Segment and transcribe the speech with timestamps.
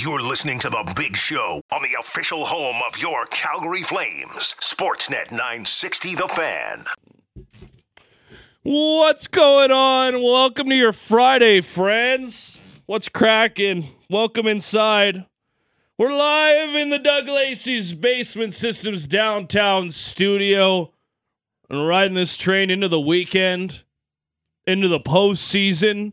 [0.00, 4.54] You're listening to The Big Show on the official home of your Calgary Flames.
[4.60, 6.84] Sportsnet 960 The Fan.
[8.62, 10.22] What's going on?
[10.22, 12.56] Welcome to your Friday, friends.
[12.86, 13.88] What's cracking?
[14.08, 15.26] Welcome inside.
[15.98, 20.92] We're live in the Doug Lacey's Basement Systems downtown studio
[21.68, 23.82] and riding this train into the weekend,
[24.64, 26.12] into the postseason,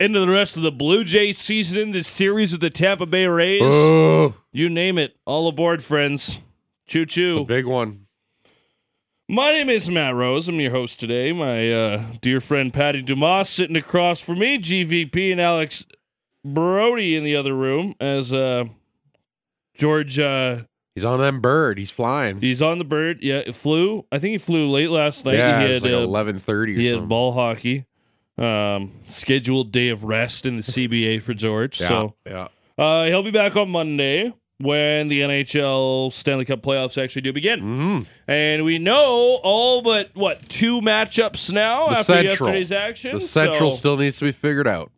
[0.00, 3.60] into the rest of the Blue Jays season, this series with the Tampa Bay Rays.
[3.62, 5.16] Oh, You name it.
[5.26, 6.38] All aboard, friends.
[6.86, 7.44] Choo choo.
[7.44, 8.06] big one.
[9.28, 10.48] My name is Matt Rose.
[10.48, 11.32] I'm your host today.
[11.32, 15.86] My uh, dear friend Patty Dumas sitting across from me, GVP and Alex
[16.44, 18.64] Brody in the other room as uh,
[19.76, 20.18] George.
[20.18, 20.62] Uh,
[20.96, 21.78] He's on that bird.
[21.78, 22.40] He's flying.
[22.40, 23.18] he's on the bird.
[23.22, 24.04] Yeah, it flew.
[24.10, 25.36] I think he flew late last night.
[25.36, 27.84] yeah, he had like uh, eleven thirty he had ball hockey.
[28.40, 31.80] Um, scheduled day of rest in the CBA for George.
[31.80, 32.48] yeah, So yeah.
[32.78, 37.60] uh, he'll be back on Monday when the NHL Stanley Cup playoffs actually do begin.
[37.60, 42.28] hmm And we know all but what two matchups now The after Central.
[42.48, 43.12] yesterday's action.
[43.16, 44.90] The central So- still needs to be figured out.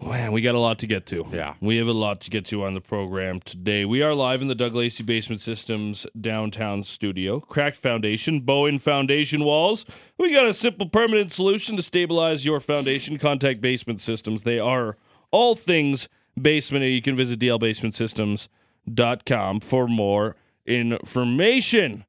[0.00, 1.26] Man, we got a lot to get to.
[1.32, 1.54] Yeah.
[1.60, 3.84] we have a lot to get to on the program today.
[3.84, 7.40] We are live in the Doug Lacey Basement Systems downtown studio.
[7.40, 9.84] Cracked foundation, Bowen foundation walls.
[10.18, 13.18] We got a simple permanent solution to stabilize your foundation.
[13.18, 14.44] Contact Basement Systems.
[14.44, 14.96] They are
[15.30, 16.08] all things
[16.40, 16.84] basement.
[16.84, 22.04] You can visit dlbasementsystems.com for more information.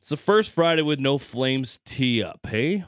[0.00, 2.84] It's the first Friday with no Flames tee up, hey?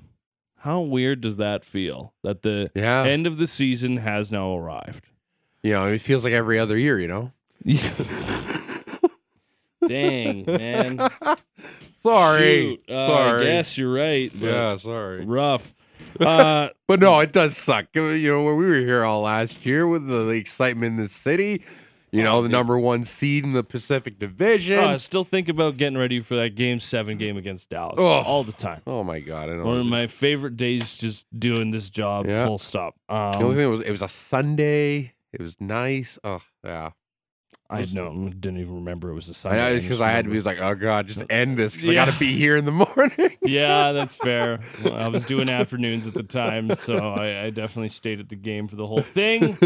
[0.67, 2.13] How weird does that feel?
[2.25, 3.05] That the Yeah.
[3.05, 5.05] end of the season has now arrived.
[5.63, 6.99] You know, it feels like every other year.
[6.99, 7.33] You know.
[9.87, 11.09] Dang, man.
[12.03, 12.81] Sorry.
[12.89, 13.41] Uh, sorry.
[13.43, 14.35] I guess you're right.
[14.35, 15.25] Yeah, sorry.
[15.25, 15.73] Rough.
[16.19, 17.89] Uh, But no, it does suck.
[17.95, 21.09] You know, when we were here all last year with the, the excitement in the
[21.11, 21.63] city,
[22.13, 24.79] you know, the number one seed in the Pacific Division.
[24.79, 28.25] oh, I still think about getting ready for that game seven game against Dallas Ugh.
[28.27, 28.83] all the time.
[28.87, 29.49] oh my god!
[29.49, 29.65] I know.
[29.65, 32.47] One of my favorite days just doing this job, Yeah.
[32.47, 32.95] full stop.
[33.09, 35.15] the only Um, thing was it was a Sunday.
[35.33, 36.19] It was nice.
[36.25, 36.91] Oh yeah.
[37.69, 39.59] I know, didn't even remember it was a I Sunday.
[39.59, 42.03] know, it's because I had to be like, oh god, just end this because Yeah.
[42.03, 43.33] I got to be here in the morning.
[43.47, 44.59] Yeah, that's fair.
[44.85, 48.35] Well, I was doing afternoons at the time, so I, I definitely stayed at the
[48.35, 49.57] game for the whole thing.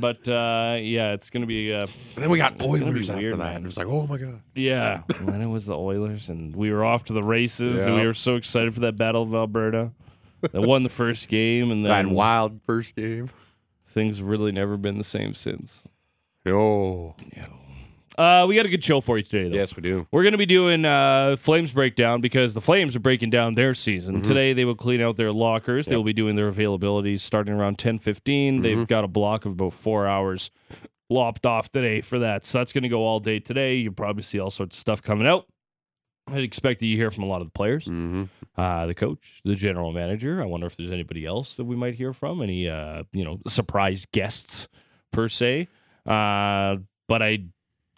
[0.00, 3.38] But uh, yeah, it's gonna be uh, And then we got Oilers after weird, that.
[3.38, 3.62] man.
[3.62, 4.40] It was like, oh my god.
[4.56, 7.94] Yeah, and then it was the Oilers, and we were off to the races, and
[7.94, 9.92] we were so excited for that Battle of Alberta.
[10.40, 13.30] That won the first game, and That wild first game.
[13.90, 15.84] things have really never been the same since.
[16.50, 17.14] Oh.
[18.18, 19.54] Uh, we got a good show for you today, though.
[19.56, 20.06] Yes, we do.
[20.10, 23.72] We're going to be doing uh, Flames breakdown because the Flames are breaking down their
[23.72, 24.20] season.
[24.20, 25.86] Today they will clean out their lockers.
[25.86, 28.62] They will be doing their availabilities starting around 10:15.
[28.62, 30.50] They've got a block of about 4 hours
[31.08, 32.44] lopped off today for that.
[32.44, 33.76] So that's going to go all day today.
[33.76, 35.46] You'll probably see all sorts of stuff coming out.
[36.28, 38.24] I'd expect that you hear from a lot of the players, Mm-hmm.
[38.60, 40.42] uh, the coach, the general manager.
[40.42, 43.40] I wonder if there's anybody else that we might hear from, any uh, you know
[43.48, 44.68] surprise guests
[45.10, 45.68] per se.
[46.10, 46.76] Uh,
[47.08, 47.44] but I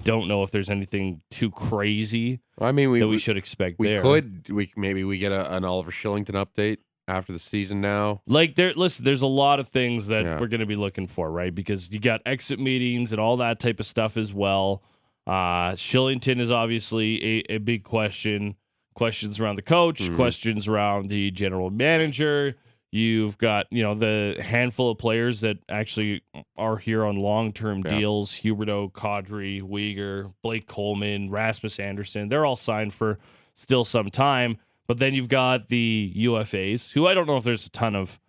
[0.04, 3.88] don't know if there's anything too crazy I mean, we that we should expect we
[3.88, 4.02] there.
[4.02, 6.78] could we maybe we get a, an Oliver Kylington update
[7.08, 8.22] after the season now.
[8.26, 8.72] like there.
[8.74, 10.40] Listen, there's a lot of things that Yeah.
[10.40, 11.54] we're going to be looking for, right?
[11.54, 14.82] Because you got exit meetings and all that type of stuff as well.
[15.26, 18.56] Uh, Kylington is obviously a, a big question.
[18.94, 20.16] Questions around the coach, Mhm.
[20.16, 22.56] questions around the general manager.
[22.94, 26.22] You've got you know the handful of players that actually
[26.58, 27.98] are here on long term Yeah.
[27.98, 32.28] deals: Huberdeau, Kadri, Weegar, Blake Coleman, Rasmus Andersson.
[32.28, 33.18] They're all signed for
[33.56, 34.58] still some time.
[34.86, 38.20] But then you've got the UFAs, who I don't know if there's a ton of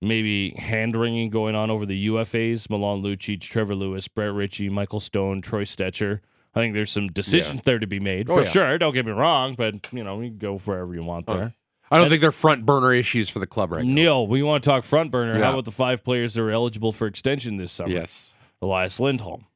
[0.00, 2.68] maybe hand wringing going on over the UFAs.
[2.68, 6.20] Milan Lucic, Trevor Lewis, Brett Ritchie, Michael Stone, Troy Stecher.
[6.54, 8.48] I think there's some decisions there to be made Oh, for yeah.
[8.48, 8.78] sure.
[8.78, 11.54] Don't get me wrong, but you know, you can go wherever you want Oh, there.
[11.92, 13.92] I don't think they're front burner issues for the club right now.
[13.92, 15.38] Neil, we want to talk front burner.
[15.42, 17.90] How about the five players that are eligible for extension this summer?
[17.92, 18.32] Yes.
[18.60, 19.46] Elias Lindholm,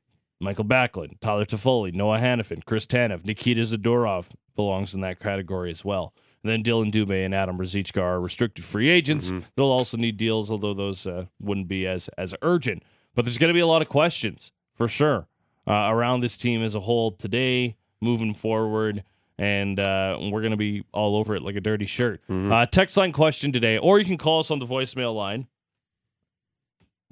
[0.41, 5.85] Michael Backlund, Tyler Toffoli, Noah Hanifin, Chris Tanev, Nikita Zadorov belongs in that category as
[5.85, 6.12] well.
[6.43, 9.31] And then Dillon Dubé and Adam Ruzicka are restricted free agents.
[9.31, 9.44] Mhm.
[9.56, 12.82] They'll also need deals, although those uh, wouldn't be as as urgent.
[13.15, 15.27] But there's going to be a lot of questions for sure
[15.67, 19.03] uh, around this team as a whole today, moving forward.
[19.38, 22.23] And uh, we're going to be all over it like a dirty shirt.
[22.29, 22.50] Mhm.
[22.50, 25.47] Uh, text line question today, or you can call us on the voicemail line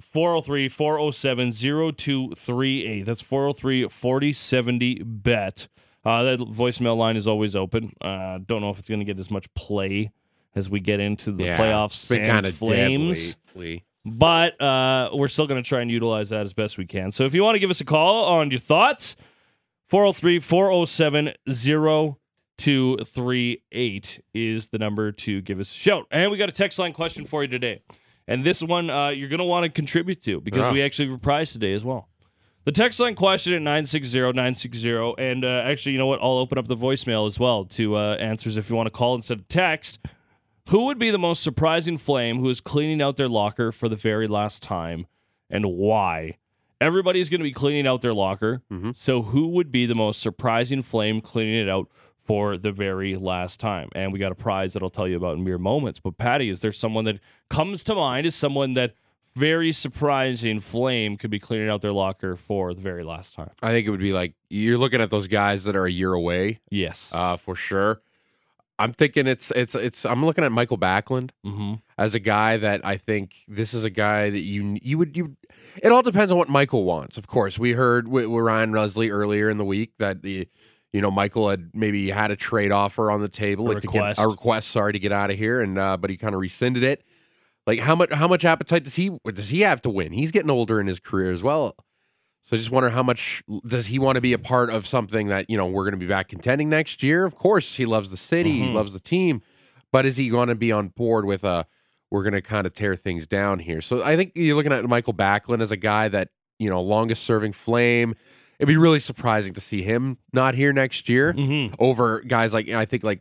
[0.00, 3.02] 403 407 0238.
[3.04, 5.68] That's 403 4070 bet.
[6.04, 7.92] Uh, that voicemail line is always open.
[8.00, 10.10] Uh, don't know if it's going to get as much play
[10.54, 11.58] as we get into the yeah.
[11.58, 11.92] playoffs.
[11.92, 13.34] Sans Flames.
[13.34, 13.84] dead lately.
[14.04, 17.10] but uh, we're still going to try and utilize that as best we can.
[17.12, 19.16] So if you want to give us a call on your thoughts,
[19.94, 21.34] 403 407
[22.58, 26.08] 0238 is the number to give us a shout.
[26.10, 27.80] And we got a text line question for you today.
[28.26, 30.72] And this one uh, you're going to want to contribute to because Yeah.
[30.72, 32.08] we actually have a prize today as well.
[32.64, 35.14] The text line question at 960 960.
[35.16, 36.18] And uh, actually, you know what?
[36.20, 39.14] I'll open up the voicemail as well to uh, answers if you want to call
[39.14, 40.00] instead of text.
[40.70, 43.94] Who would be the most surprising flame who is cleaning out their locker for the
[43.94, 45.06] very last time
[45.48, 46.38] and why?
[46.80, 48.62] Everybody's going to be cleaning out their locker.
[48.72, 48.96] Mhm.
[48.96, 51.88] So, who would be the most surprising flame cleaning it out
[52.22, 53.88] for the very last time?
[53.94, 56.00] And we got a prize that I'll tell you about in mere moments.
[56.00, 58.94] But, Patty, is there someone that comes to mind as someone that
[59.36, 63.50] very surprising flame could be cleaning out their locker for the very last time?
[63.62, 66.12] I think it would be like you're looking at those guys that are a year
[66.12, 67.10] away, Yes.
[67.12, 68.00] uh, for sure.
[68.78, 70.04] I'm thinking it's it's it's.
[70.04, 71.74] I'm looking at Michael Backlund mm-hmm.
[71.96, 75.36] as a guy that I think this is a guy that you you would you.
[75.82, 77.16] It all depends on what Michael wants.
[77.16, 80.48] Of course, we heard with, with Ryan Rusley earlier in the week that the
[80.92, 83.88] you know Michael had maybe had a trade offer on the table, A like to
[83.88, 84.18] request.
[84.18, 86.40] get a request, sorry, to get out of here, and uh, but he kind of
[86.40, 87.04] rescinded it.
[87.68, 90.12] Like how much how much appetite does he does he have to win?
[90.12, 91.76] He's getting older in his career as well.
[92.46, 95.28] So I just wonder how much does he want to be a part of something
[95.28, 97.24] that you know we're going to be back contending next year?
[97.24, 98.74] Of course, he loves the city, he Mhm.
[98.74, 99.40] loves the team,
[99.92, 101.66] but is he going to be on board with a
[102.10, 103.80] we're going to kind of tear things down here?
[103.80, 107.24] So I think you're looking at Michael Backlund as a guy that you know longest
[107.24, 108.14] serving flame.
[108.58, 111.74] It'd be really surprising to see him not here next year Mm-hmm.
[111.78, 113.20] over guys like I think like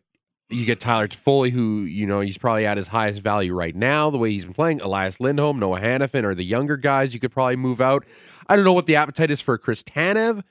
[0.49, 4.09] you get Tyler Toffoli, who you know he's probably at his highest value right now.
[4.09, 7.31] The way he's been playing, Elias Lindholm, Noah Hanifin, or the younger guys, you could
[7.31, 8.05] probably move out.
[8.47, 10.43] I don't know what the appetite is for Chris Tanev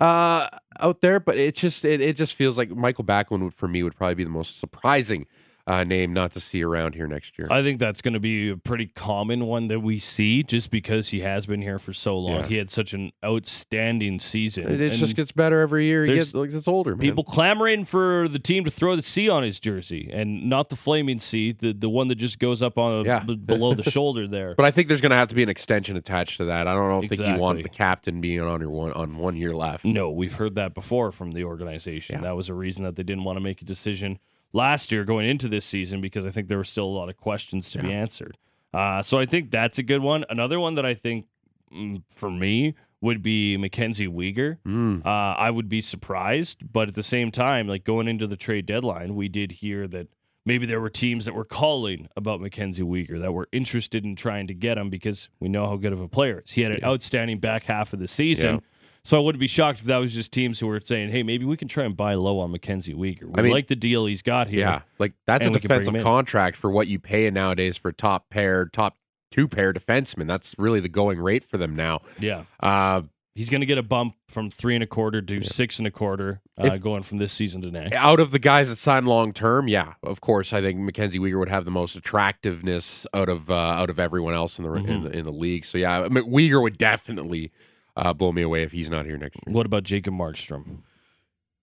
[0.00, 0.48] uh,
[0.80, 3.82] out there, but it just it, it just feels like Michael Backlund would, for me
[3.82, 5.26] would probably be the most surprising
[5.66, 7.48] uh, name not to see around here next year.
[7.50, 11.08] I think that's going to be a pretty common one that we see just because
[11.08, 12.40] he has been here for so long.
[12.42, 12.46] Yeah.
[12.46, 14.68] He had such an outstanding season.
[14.80, 16.04] it just gets better every year.
[16.04, 16.92] He gets like it's older.
[16.92, 17.00] Man.
[17.00, 20.76] people clamoring for the team to throw the C on his jersey and not the
[20.76, 23.20] flaming C, the, the one that just goes up on Yeah.
[23.20, 24.54] b- below the shoulder there.
[24.54, 26.68] But I think there's going to have to be an extension attached to that.
[26.68, 27.06] I don't know.
[27.08, 29.84] think you want the captain being on your one on one year left.
[29.84, 32.16] No, we've heard that before from the organization.
[32.16, 32.22] Yeah.
[32.22, 34.18] That was a reason that they didn't want to make a decision
[34.56, 37.16] last year going into this season because I think there were still a lot of
[37.16, 38.38] questions to be answered.
[38.74, 40.24] Uh, so I think that's a good one.
[40.28, 41.26] Another one that I think
[41.72, 44.58] mm, for me would be Mackenzie Weegar.
[44.66, 45.04] Mm.
[45.04, 48.66] Uh, I would be surprised, but at the same time, like going into the trade
[48.66, 50.08] deadline, we did hear that
[50.44, 54.46] maybe there were teams that were calling about Mackenzie Weegar that were interested in trying
[54.46, 56.52] to get him because we know how good of a player he is.
[56.52, 58.54] He had an outstanding back half of the season.
[58.54, 58.60] Yeah.
[59.06, 61.44] So I wouldn't be shocked if that was just teams who were saying, "Hey, maybe
[61.44, 63.24] we can try and buy low on Mackenzie Weegar.
[63.24, 65.68] We I mean- like the deal he's got here." Yeah, like that's a we can
[65.68, 68.96] bring him defensive contract for what you pay nowadays for top pair, top
[69.30, 70.26] two pair defensemen.
[70.26, 72.00] That's really the going rate for them now.
[72.18, 72.44] yeah.
[72.60, 73.02] Uh,
[73.34, 75.90] He's going to get a bump from three and a quarter to six and a
[75.90, 77.94] quarter, uh, If- going from this season to next.
[77.94, 81.38] out of the guys that sign long term, yeah, of course, I think Mackenzie Weegar
[81.40, 84.84] would have the most attractiveness out of uh, out of everyone else in the, in
[84.86, 85.04] Mm-hmm.
[85.04, 85.64] the in the league.
[85.66, 87.52] So yeah, I mean, Weegar would definitely
[87.96, 89.54] uh, blow me away if he's not here next year.
[89.54, 90.78] What about Jacob Markstrom?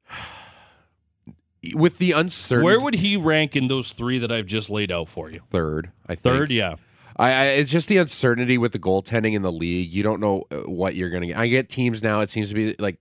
[1.73, 5.07] With the uncertainty, Where would he rank in those three that I've just laid out
[5.07, 5.39] for you?
[5.49, 5.91] third?
[6.07, 6.75] I think Third, yeah.
[7.15, 9.93] I, I it's just the uncertainty with the goaltending in the league.
[9.93, 11.37] You don't know uh, what you're going to get.
[11.37, 12.19] I get teams now.
[12.19, 12.97] It seems to be like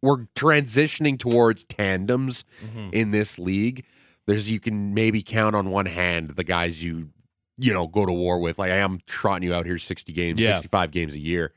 [0.00, 2.90] we're transitioning towards tandems Mm-hmm.
[2.92, 3.84] in this league.
[4.26, 7.08] There's you can maybe count on one hand the guys you
[7.56, 8.60] you know go to war with.
[8.60, 10.54] Like I am trotting you out here 60 games, Yeah.
[10.54, 11.52] 65 games a year.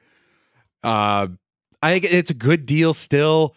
[0.84, 1.28] Uh,
[1.82, 3.56] I think it's a good deal still.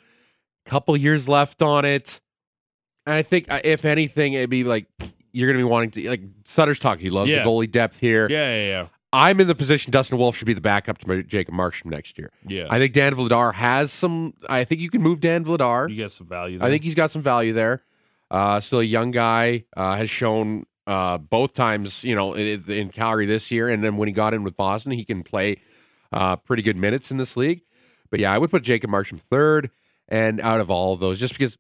[0.67, 2.21] Couple years left on it.
[3.07, 4.87] And I think uh, if anything, it'd be like
[5.33, 7.01] you're going to be wanting to like Sutter's talk.
[7.01, 7.43] He loves Yeah.
[7.43, 8.27] the goalie depth here.
[8.31, 8.87] Yeah, yeah, yeah.
[9.13, 12.31] I'm in the position Dustin Wolf should be the backup to Jacob Markstrom next year.
[12.49, 12.67] Yeah.
[12.71, 14.35] I think Dan Vladar has some.
[14.49, 15.89] I think you can move Dan Vladar.
[15.91, 16.67] you got some value there.
[16.67, 17.83] I think he's got some value there.
[18.31, 19.67] Uh, still a young guy.
[19.77, 23.97] Uh, has shown uh, both times, you know, in, in Calgary this year, and then
[23.99, 25.59] when he got in with Boston, he can play
[26.15, 27.63] uh, pretty good minutes in this league.
[28.11, 29.71] But yeah, I would put Jacob Markstrom third,
[30.09, 31.59] and out of all of those, just because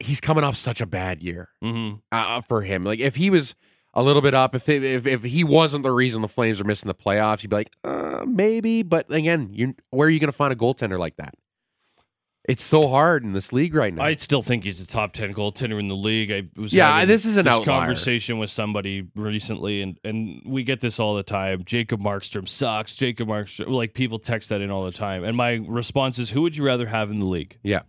[0.00, 2.00] he's coming off such a bad year Mhm.
[2.10, 2.84] uh, for him.
[2.84, 3.54] Like if he was
[3.94, 6.64] a little bit up, if they, if if he wasn't the reason the Flames are
[6.64, 8.82] missing the playoffs, you'd be like, uh, maybe.
[8.82, 11.34] But again, you where are you going to find a goaltender like that?
[12.48, 14.02] It's so hard in this league right now.
[14.02, 16.32] I still think he's a top ten goaltender in the league.
[16.32, 17.78] I was Yeah, this is an this outlier.
[17.78, 21.62] conversation with somebody recently, and and we get this all the time.
[21.64, 22.96] Jacob Markstrom sucks.
[22.96, 26.42] Jacob Markstrom, like people text that in all the time, and my response is, who
[26.42, 27.58] would you rather have in the league?
[27.62, 27.82] yeah,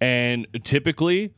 [0.00, 1.34] And typically,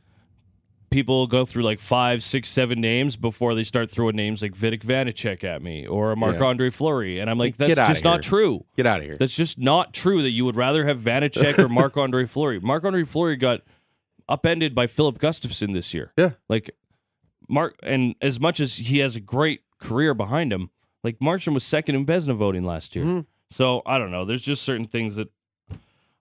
[0.93, 4.83] people go through like five, six, seven names before they start throwing names like Vitek
[4.83, 8.63] Vanecek at me or Marc Andre Fleury, and I'm like, that's just not true.
[8.77, 9.17] Get out of here.
[9.17, 10.21] That's just not true.
[10.21, 12.59] That you would rather have Vanecek or Marc Andre Fleury.
[12.59, 13.61] Marc Andre Fleury got
[14.29, 16.13] upended by Filip Gustavsson this year.
[16.17, 16.31] Yeah.
[16.47, 16.71] like
[17.49, 20.69] Mark, and as much as he has a great career behind him,
[21.03, 23.03] like Marchand was second in Vezina voting last year.
[23.03, 23.25] Mhm.
[23.51, 24.23] So I don't know.
[24.25, 25.27] There's just certain things that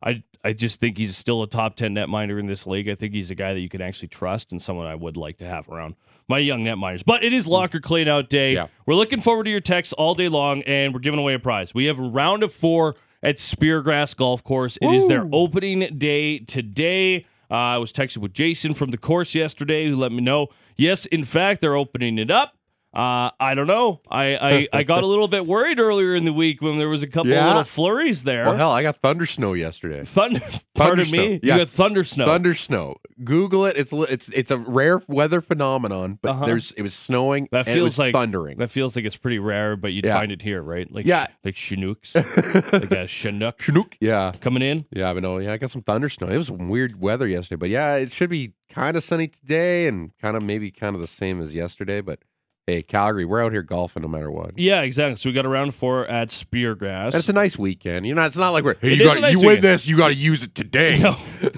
[0.02, 2.88] I I just think he's still a top ten netminder in this league.
[2.88, 5.38] I think he's a guy that you can actually trust and someone I would like
[5.38, 5.94] to have around
[6.28, 7.04] my young netminders.
[7.04, 8.54] But it is locker clean out day.
[8.54, 8.68] Yeah.
[8.86, 11.74] We're looking forward to your texts all day long, and we're giving away a prize.
[11.74, 14.78] We have a round of four at Speargrass Golf Course.
[14.82, 17.26] It is their opening day today.
[17.50, 20.48] Uh, I was texting with Jason from the course yesterday, who let me know.
[20.76, 22.54] Yes, in fact, they're opening it up.
[22.94, 24.02] Uh, I don't know.
[24.10, 27.02] I, I, I got a little bit worried earlier in the week when there was
[27.02, 27.46] a couple Yeah?
[27.46, 28.44] little flurries there.
[28.44, 30.04] well, hell, I got thunder snow yesterday.
[30.04, 30.42] Thunder,
[30.74, 31.22] pardon snow.
[31.22, 31.40] me.
[31.42, 31.54] Yeah.
[31.56, 32.26] You got thunder snow.
[32.26, 32.96] Thunder snow.
[33.24, 33.78] Google it.
[33.78, 36.44] It's it's it's a rare weather phenomenon, but Uh-huh.
[36.46, 37.48] there's it was snowing.
[37.50, 38.58] That and it feels was like thundering.
[38.58, 40.18] That feels like it's pretty rare, but you'd Yeah.
[40.18, 40.90] find it here, right?
[40.92, 41.28] Like Yeah.
[41.44, 42.14] like Chinooks,
[42.72, 43.96] like a Chinook Chinook.
[44.00, 44.32] Yeah.
[44.40, 44.84] coming in.
[44.94, 46.28] Yeah, but no, yeah, I got some thunder snow.
[46.28, 50.10] It was weird weather yesterday, but yeah, it should be kind of sunny today and
[50.20, 52.00] kind of maybe kind of the same as yesterday.
[52.02, 52.18] But
[52.66, 54.56] hey, Calgary, we're out here golfing no matter what.
[54.58, 55.16] Yeah, exactly.
[55.16, 57.06] So we got a round four at Speargrass.
[57.06, 58.06] And it's a nice weekend.
[58.06, 59.46] You know, it's not like we're hey, It you is a got nice you win
[59.48, 59.64] weekend.
[59.64, 60.98] this, you got to use it today.
[61.00, 61.50] no, you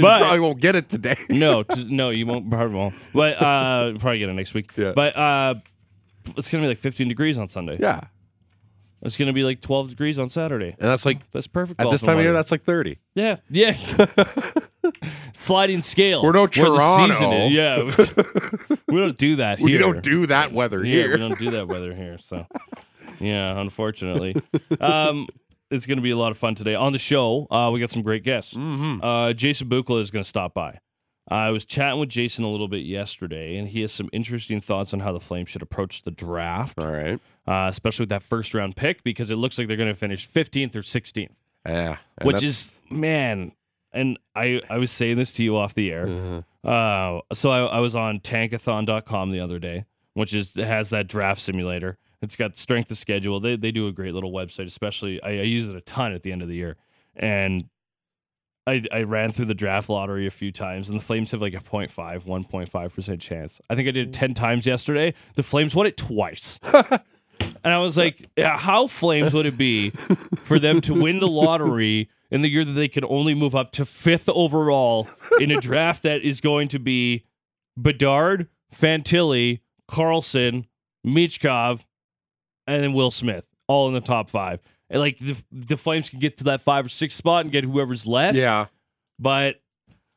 [0.00, 1.16] but- probably won't get it today.
[1.28, 2.50] no, t- no, you won't.
[2.50, 2.94] Probably won't.
[3.14, 4.70] But uh, probably get it next week.
[4.76, 4.92] Yeah.
[4.94, 5.54] But uh,
[6.36, 7.78] it's gonna be like 15 degrees on Sunday.
[7.80, 8.00] yeah,
[9.02, 10.74] It's gonna be like 12 degrees on Saturday.
[10.78, 11.80] and that's like That's perfect.
[11.80, 12.38] at this time of year, weather.
[12.38, 12.98] that's like thirty.
[13.14, 13.76] Yeah, yeah.
[15.34, 16.22] Sliding scale.
[16.22, 17.46] We're no Toronto.
[17.48, 17.82] Yeah,
[18.88, 19.64] we don't do that here.
[19.66, 21.10] We don't do that weather Yeah, here.
[21.12, 22.18] we don't do that weather here.
[22.18, 22.46] So,
[23.20, 24.34] yeah, unfortunately,
[24.80, 25.28] um,
[25.70, 27.46] it's going to be a lot of fun today on the show.
[27.50, 28.54] Uh, we got some great guests.
[28.54, 29.00] Mhm.
[29.02, 30.78] Uh, Jason Bukala is going to stop by.
[31.28, 34.94] I was chatting with Jason a little bit yesterday, and he has some interesting thoughts
[34.94, 37.18] on how the Flames should approach the draft, All right.
[37.48, 40.28] uh, especially with that first round pick, because it looks like they're going to finish
[40.28, 41.30] 15th or 16th,
[41.66, 43.50] Yeah, which is man.
[43.96, 46.06] And I, I was saying this to you off the air.
[46.06, 46.68] Uh-huh.
[46.68, 49.84] Uh, so I, I was on tankathon.com the other day,
[50.14, 51.98] which is has that draft simulator.
[52.22, 53.40] It's got strength of schedule.
[53.40, 56.22] They they do a great little website, especially I, I use it a ton at
[56.22, 56.76] the end of the year.
[57.14, 57.68] And
[58.66, 61.54] I I ran through the draft lottery a few times, and the Flames have like
[61.54, 63.60] a 0.5, 1.5 percent chance.
[63.70, 65.14] I think I did it ten times yesterday.
[65.34, 66.58] The Flames won it twice.
[67.64, 71.26] And I was like, yeah, how flames would it be for them to win the
[71.26, 75.08] lottery in the year that they could only move up to fifth overall
[75.40, 77.24] in a draft that is going to be
[77.76, 80.66] Bedard, Fantilli, Carlsson,
[81.06, 81.84] Michkov,
[82.66, 84.60] and then Will Smith, all in the top five.
[84.90, 87.64] And like the, the Flames can get to that five or six spot and get
[87.64, 88.36] whoever's left.
[88.36, 88.66] yeah.
[89.18, 89.56] But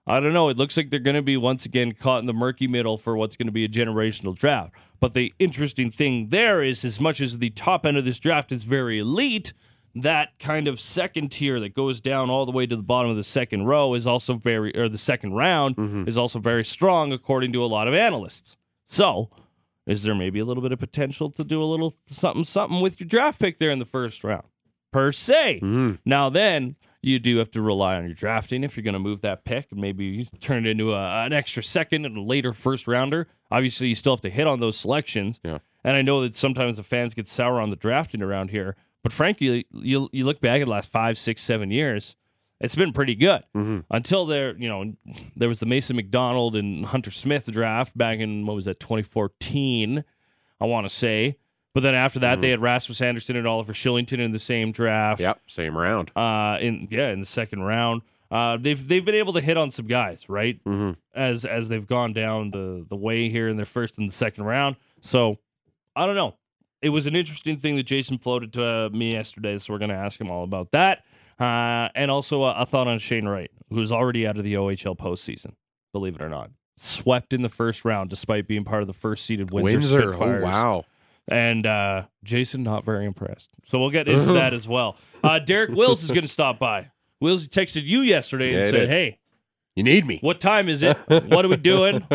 [0.05, 0.49] I don't know.
[0.49, 3.15] It looks like they're going to be once again caught in the murky middle for
[3.15, 4.73] what's going to be a generational draft.
[4.99, 8.51] But the interesting thing there is, as much as the top end of this draft
[8.51, 9.53] is very elite,
[9.95, 13.17] that kind of second tier that goes down all the way to the bottom of
[13.17, 17.53] the second row is also very, or the second round is also very strong, according
[17.53, 18.57] to a lot of analysts.
[18.87, 19.29] So,
[19.87, 22.99] is there maybe a little bit of potential to do a little something, something with
[22.99, 24.45] your draft pick there in the first round,
[24.91, 25.59] per se?
[25.63, 25.99] Mhm.
[26.05, 29.21] Now then, you do have to rely on your drafting if you're going to move
[29.21, 32.51] that pick and maybe you turn it into a, an extra second and a later
[32.53, 33.27] first rounder.
[33.49, 35.39] Obviously, you still have to hit on those selections.
[35.43, 35.59] Yeah.
[35.83, 39.11] And I know that sometimes the fans get sour on the drafting around here, but
[39.13, 42.15] frankly, you you look back at the last five, six, seven years,
[42.59, 43.85] it's been pretty good Mhm.
[43.89, 44.57] until there.
[44.57, 44.93] You know,
[45.35, 50.03] there was the Mason McDonald and Hunter Smith draft back in what was that 2014,
[50.59, 51.37] I want to say.
[51.73, 55.21] But then after that, they had Rasmus Andersson and Oliver Kylington in the same draft
[55.21, 55.39] Yep.
[55.47, 56.11] Same round.
[56.15, 58.01] uh, in yeah in the second round.
[58.31, 60.97] Uh, they've they've been able to hit on some guys right Mhm.
[61.15, 64.43] as as they've gone down the the way here in their first and the second
[64.45, 64.75] round.
[65.01, 65.37] So
[65.95, 66.35] I don't know.
[66.81, 69.89] It was an interesting thing that Jason floated to uh, me yesterday, so we're going
[69.89, 71.03] to ask him all about that.
[71.39, 74.97] Uh, and also a, a thought on Shane Wright, who's already out of the OHL
[74.97, 75.53] postseason,
[75.93, 76.51] believe it or not.
[76.81, 80.01] Swept in the first round despite being part of the first seeded Windsor, Windsor.
[80.01, 80.43] Oh Spitfires.
[80.43, 80.85] wow.
[81.27, 83.49] And uh, Jason, not very impressed.
[83.67, 84.95] So we'll get into that as well.
[85.23, 86.89] Uh, Derek Wills is going to stop by.
[87.19, 88.89] Wills texted you yesterday Yeah, and said, did.
[88.89, 89.19] "Hey,
[89.79, 90.19] You need me.
[90.19, 90.97] what time is it?
[91.07, 92.05] What are we doing?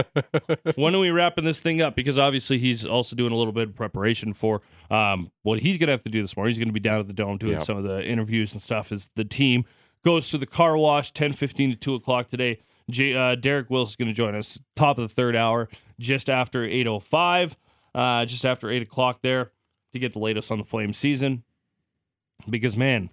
[0.74, 1.96] when are we wrapping this thing up?
[1.96, 5.86] Because obviously he's also doing a little bit of preparation for um, what he's going
[5.86, 6.50] to have to do this morning.
[6.50, 7.62] He's going to be down at the dome doing Yep.
[7.62, 9.64] some of the interviews and stuff as the team
[10.04, 12.60] goes to the car wash 10 15 to 2 o'clock today.
[12.90, 16.28] J- uh, Derek Wills is going to join us top of the third hour, just
[16.28, 17.54] after 8.05,
[17.94, 19.52] uh, just after 8 o'clock there
[19.94, 21.44] to get the latest on the Flame season.
[22.50, 23.08] Because, man,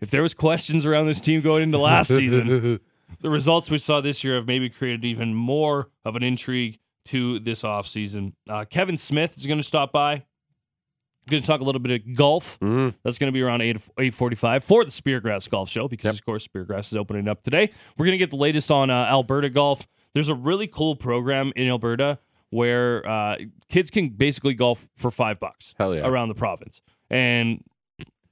[0.00, 2.78] if there was questions around this team going into last season,
[3.20, 7.38] the results we saw this year have maybe created even more of an intrigue to
[7.38, 8.32] this offseason.
[8.48, 10.24] Uh, Kevin Smith is going to stop by.
[11.28, 12.58] Going to talk a little bit of golf.
[12.60, 12.94] Mhm.
[13.04, 16.24] That's going to be around 8 eight forty-five for the Speargrass Golf Show because, of
[16.24, 17.70] course, Speargrass is opening up today.
[17.98, 19.86] We're going to get the latest on uh, Alberta golf.
[20.14, 23.36] There's a really cool program in Alberta where uh,
[23.68, 25.86] kids can basically golf for five bucks yeah.
[26.06, 26.80] around the province.
[27.10, 27.62] And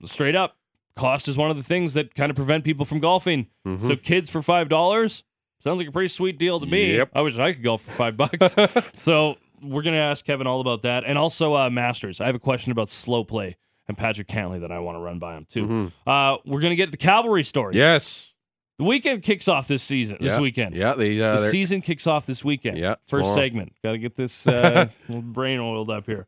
[0.06, 0.56] straight up,
[0.96, 3.46] cost is one of the things that kind of prevent people from golfing.
[3.66, 3.86] Mhm.
[3.88, 5.22] So kids for five dollars
[5.62, 6.96] sounds like a pretty sweet deal to me.
[6.96, 7.10] Yep.
[7.14, 8.54] I wish I could golf for five bucks.
[8.94, 12.20] so we're gonna ask Kevin all about that, and also uh, Masters.
[12.20, 13.56] I have a question about slow play
[13.88, 15.66] and Patrick Cantlay that I want to run by him too.
[15.66, 15.92] Mhm.
[16.06, 17.76] Uh, we're gonna get the cavalry story.
[17.76, 18.32] Yes.
[18.78, 20.18] The weekend kicks off this season.
[20.20, 20.40] This Yeah.
[20.40, 20.74] weekend.
[20.76, 20.92] Yeah.
[20.92, 22.76] They, uh, The season kicks off this weekend.
[22.76, 23.34] Yeah, First tomorrow.
[23.34, 23.72] segment.
[23.82, 26.26] Got to get this uh, brain oiled up here.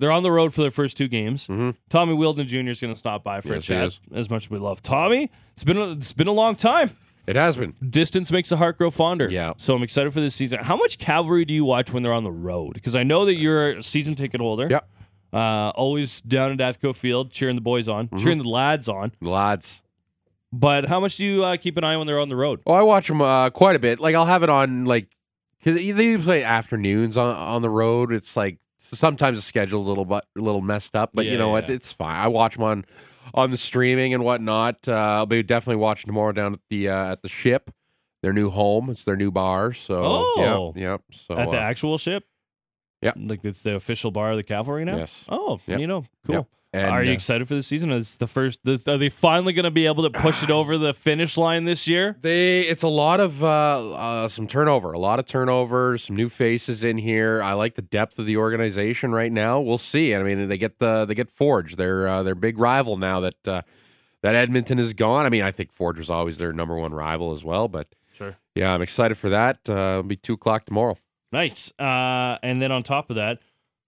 [0.00, 1.46] They're on the road for their first two games.
[1.46, 1.76] Mhm.
[1.88, 2.70] Tommy Wheeldon Jr.
[2.70, 3.98] is going to stop by for Yes, a chat.
[4.12, 6.96] As much as we love Tommy, it's been a, it's been a long time.
[7.26, 7.74] it has been.
[7.88, 9.30] Distance makes the heart grow fonder.
[9.30, 9.52] Yeah.
[9.58, 10.58] So I'm excited for this season.
[10.64, 12.72] How much cavalry do you watch when they're on the road?
[12.74, 14.66] Because I know that you're a season ticket holder.
[14.70, 14.80] Yeah.
[15.32, 18.16] Uh, always down at Atco Field, cheering the boys on, Mm-hmm.
[18.16, 19.12] cheering the lads on.
[19.20, 19.82] The lads.
[20.52, 22.60] But how much do you uh, keep an eye on when they're on the road?
[22.66, 24.00] Oh, I watch them uh, quite a bit.
[24.00, 25.06] Like I'll have it on like
[25.62, 28.12] because they play afternoons on on the road.
[28.12, 28.58] It's like
[28.92, 31.68] sometimes the schedule's a little but a little messed up, but Yeah, you know what?
[31.68, 31.74] yeah.
[31.74, 32.16] It's fine.
[32.16, 32.84] I watch them on
[33.34, 34.88] on the streaming and whatnot.
[34.88, 37.70] Uh, I'll be definitely watching tomorrow down at the uh, at the ship,
[38.22, 38.90] their new home.
[38.90, 39.72] It's their new bar.
[39.72, 40.02] So
[40.36, 40.72] Oh.
[40.76, 41.02] yeah, yep.
[41.12, 42.24] So at the uh, actual ship?
[43.02, 43.14] Yep.
[43.18, 44.96] Like it's the official bar of the cavalry now?
[44.98, 45.24] Yes.
[45.28, 45.80] Oh, Yep.
[45.80, 46.34] you know, cool.
[46.36, 46.46] Yep.
[46.72, 47.90] And, Are you uh, excited for the season?
[47.90, 48.60] Is the first?
[48.86, 51.88] Are they finally going to be able to push it over the finish line this
[51.88, 52.16] year?
[52.20, 56.28] They it's a lot of uh, uh some turnover, a lot of turnovers, some new
[56.28, 57.42] faces in here.
[57.42, 59.60] I like the depth of the organization right now.
[59.60, 60.14] We'll see.
[60.14, 63.48] I mean, they get the they get Forge, their uh, their big rival now that
[63.48, 63.62] uh,
[64.22, 65.26] that Edmonton is gone.
[65.26, 67.66] I mean, I think Forge was always their number one rival as well.
[67.66, 68.36] But Sure.
[68.54, 69.58] yeah, I'm excited for that.
[69.68, 70.96] Uh, it'll be two o'clock tomorrow.
[71.32, 71.72] Nice.
[71.78, 73.38] Uh, and then on top of that,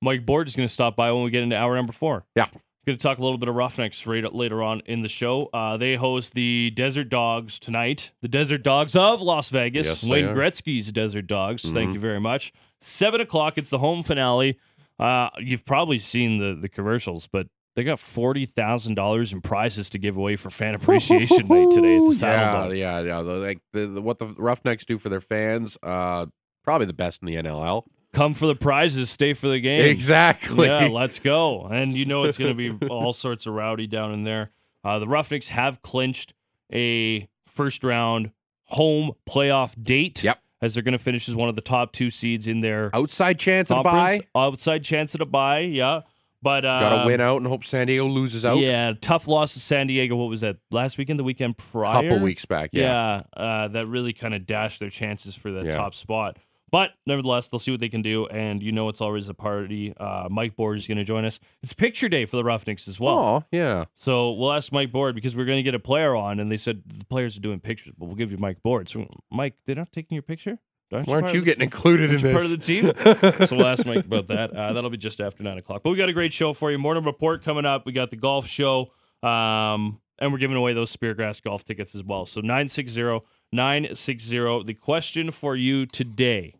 [0.00, 2.24] Mike Board is going to stop by when we get into hour number four.
[2.34, 2.46] Yeah.
[2.84, 5.48] Going to talk a little bit of Roughnecks right later on in the show.
[5.54, 8.10] Uh, they host the Desert Dogs tonight.
[8.22, 9.86] The Desert Dogs of Las Vegas.
[9.86, 10.26] Yes, Wayne.
[10.34, 11.62] Gretzky's Desert Dogs.
[11.62, 11.94] Thank Mhm.
[11.94, 12.52] you very much.
[12.80, 13.56] Seven o'clock.
[13.56, 14.58] It's the home finale.
[14.98, 19.88] Uh, you've probably seen the the commercials, but they got forty thousand dollars in prizes
[19.90, 23.22] to give away for fan appreciation night today at the Saddle yeah, yeah, yeah.
[23.22, 26.26] the- Like the, the, what the Roughnecks do for their fans, uh,
[26.64, 27.84] probably the best in the NLL.
[28.12, 29.86] Come for the prizes, stay for the game.
[29.88, 30.66] Exactly.
[30.66, 31.64] Yeah, let's go.
[31.66, 34.50] And you know it's going to be all sorts of rowdy down in there.
[34.84, 36.34] Uh, the Roughnecks have clinched
[36.72, 38.32] a first round
[38.64, 40.22] home playoff date.
[40.22, 40.38] Yep.
[40.60, 43.36] As they're going to finish as one of the top two seeds in their Outside
[43.38, 44.24] chance of conference.
[44.32, 44.40] bye.
[44.40, 45.60] Outside chance at a buy.
[45.60, 46.02] yeah.
[46.40, 48.58] But uh, Got to win out and hope San Diego loses out.
[48.58, 50.16] Yeah, tough loss to San Diego.
[50.16, 50.56] What was that?
[50.72, 52.02] Last weekend, the weekend prior?
[52.02, 52.70] couple weeks back.
[52.72, 53.22] Yeah.
[53.36, 55.76] Yeah, uh, that really kind of dashed their chances for that Yeah.
[55.76, 56.36] top spot.
[56.72, 59.94] But nevertheless, they'll see what they can do, and you know it's always a party.
[59.94, 61.38] Uh, Mike Board is going to join us.
[61.62, 63.18] It's picture day for the Roughnecks as well.
[63.18, 63.84] Oh, yeah.
[63.98, 66.56] So we'll ask Mike Board because we're going to get a player on, and they
[66.56, 68.88] said the players are doing pictures, but we'll give you Mike Board.
[68.88, 70.58] So Mike, they're not taking your picture.
[70.90, 72.32] Aren't Why aren't you getting included in this?
[72.32, 72.84] part of the team?
[73.46, 74.54] so we'll ask Mike about that.
[74.54, 75.82] Uh, that'll be just after nine o'clock.
[75.82, 76.78] But we got a great show for you.
[76.78, 77.84] Morning report coming up.
[77.84, 82.02] We got the golf show, um, and we're giving away those Speargrass golf tickets as
[82.02, 82.24] well.
[82.24, 83.20] So 960
[83.52, 84.64] 960.
[84.64, 86.54] The question for you today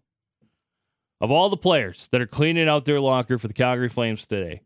[1.22, 4.60] of all the players that are cleaning out their locker for the Calgary Flames today,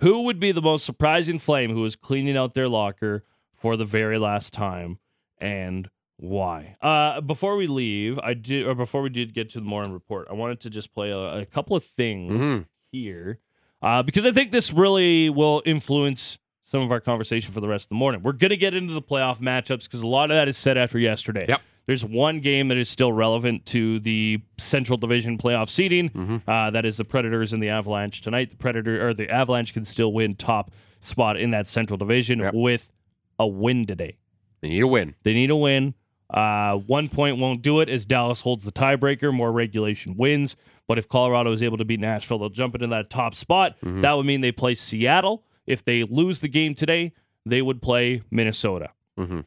[0.00, 3.24] who would be the most surprising Flame who is cleaning out their locker
[3.54, 4.98] for the very last time
[5.38, 6.76] and why?
[6.80, 10.28] Uh, before we leave, I did, or before we did get to the morning report,
[10.30, 12.66] I wanted to just play a, a couple of things Mhm.
[12.90, 13.38] here
[13.82, 17.84] uh, because I think this really will influence some of our conversation for the rest
[17.86, 18.22] of the morning.
[18.22, 20.76] We're going to get into the playoff matchups because a lot of that is set
[20.78, 21.44] after yesterday.
[21.48, 21.60] Yep.
[21.86, 26.10] There's one game that is still relevant to the Central Division playoff seeding.
[26.10, 26.36] Mm-hmm.
[26.48, 28.50] Uh, that is the Predators and the Avalanche tonight.
[28.50, 32.54] The Predator or the Avalanche can still win top spot in that Central Division Yep.
[32.54, 32.92] with
[33.38, 34.18] a win today.
[34.60, 35.14] They need a win.
[35.24, 35.94] They need a win.
[36.30, 39.34] Uh, one point won't do it as Dallas holds the tiebreaker.
[39.34, 40.54] More regulation wins.
[40.86, 43.76] But if Colorado is able to beat Nashville, they'll jump into that top spot.
[43.82, 45.44] That would mean they play Seattle.
[45.66, 47.12] If they lose the game today,
[47.44, 48.90] they would play Minnesota.
[49.18, 49.44] Mhm.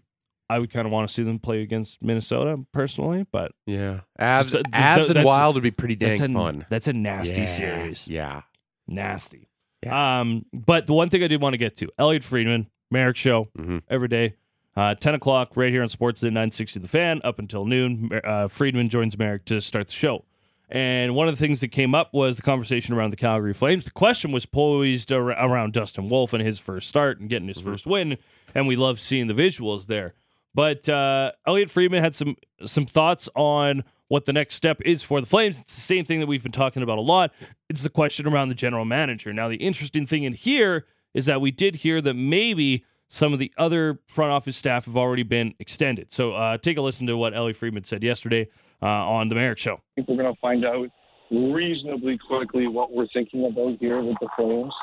[0.49, 4.01] I would kind of want to see them play against Minnesota personally, but Yeah.
[4.19, 6.65] Avs, Th- th- and Wild would be pretty dang that's a fun.
[6.69, 7.47] that's a nasty yeah.
[7.47, 8.07] series.
[8.07, 8.41] Yeah.
[8.87, 9.49] Nasty.
[9.83, 10.19] Yeah.
[10.21, 13.49] Um, but the one thing I did want to get to, Elliot Friedman, Merrick Show,
[13.57, 13.81] Mhm.
[13.89, 14.35] every day,
[14.75, 18.09] uh, 10 o'clock right here on Sportsnet 960 The Fan up until noon.
[18.23, 20.25] Uh, Friedman joins Merrick to start the show.
[20.69, 23.85] And one of the things that came up was the conversation around the Calgary Flames.
[23.85, 27.59] The question was poised ar- around Dustin Wolf and his first start and getting his
[27.61, 28.17] first win.
[28.55, 30.13] And we love seeing the visuals there.
[30.55, 35.19] But uh, Elliot Friedman had some some thoughts on what the next step is for
[35.19, 35.59] the Flames.
[35.59, 37.31] It's the same thing that we've been talking about a lot.
[37.69, 39.33] It's the question around the general manager.
[39.33, 43.39] Now, the interesting thing in here is that we did hear that maybe some of
[43.39, 46.13] the other front office staff have already been extended.
[46.13, 48.47] So uh, take a listen to what Elliot Friedman said yesterday
[48.81, 49.75] uh, on the Merrick Show.
[49.75, 50.87] I think we're going to find out
[51.31, 54.73] reasonably quickly what we're thinking about here with the Flames.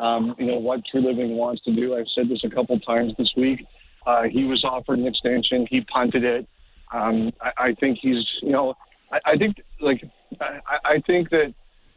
[0.00, 1.94] Um, you know, what Treliving wants to do.
[1.96, 3.60] I've said this a couple times this week.
[4.06, 5.66] Uh, he was offered an extension.
[5.70, 6.46] He punted it.
[6.92, 8.74] Um, I, I think he's, you know,
[9.12, 10.02] I, I think like
[10.40, 11.54] I, I think that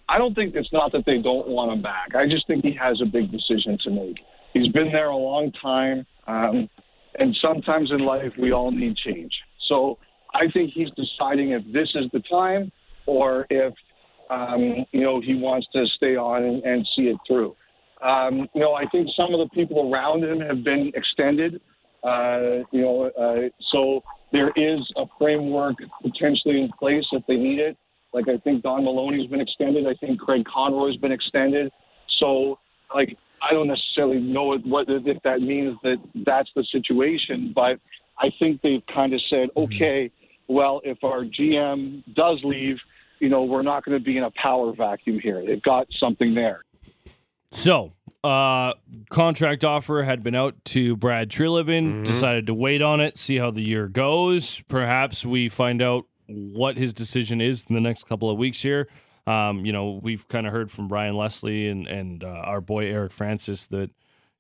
[0.08, 2.16] I don't think it's not that they don't want him back.
[2.16, 4.18] I just think he has a big decision to make.
[4.54, 6.70] He's been there a long time, um,
[7.20, 9.34] and sometimes in life we all need change.
[9.68, 9.98] So
[10.34, 12.72] I think he's deciding if this is the time
[13.06, 13.74] or if
[14.30, 17.56] um, you know he wants to stay on and, and see it through.
[18.02, 21.62] Um, you know, I think some of the people around him have been extended.
[22.06, 27.60] Uh, you know, uh, so there is a framework potentially in place if they need
[27.60, 27.78] it.
[28.14, 29.88] Like I think Don Maloney's been extended.
[29.88, 31.72] I think Craig Conroy's been extended.
[32.20, 32.60] So
[32.94, 37.80] like I don't necessarily know what if that means that that's the situation, but
[38.18, 39.74] I think they've kind of said, mm-hmm.
[39.74, 40.12] okay,
[40.48, 42.78] well, if our GM does leave,
[43.20, 45.44] you know, we're not going to be in a power vacuum here.
[45.46, 46.64] They've got something there.
[47.52, 47.94] So
[48.26, 48.74] uh,
[49.12, 51.84] contract offer had been out to Brad Treliving.
[51.84, 52.04] Mm-hmm.
[52.04, 54.62] Decided to wait on it, see how the year goes.
[54.68, 58.88] Perhaps we find out what his decision is in the next couple of weeks here.
[59.28, 62.86] Um, you know, we've kind of heard from Brian Leslie and and uh, our boy
[62.86, 63.92] Eric Francis that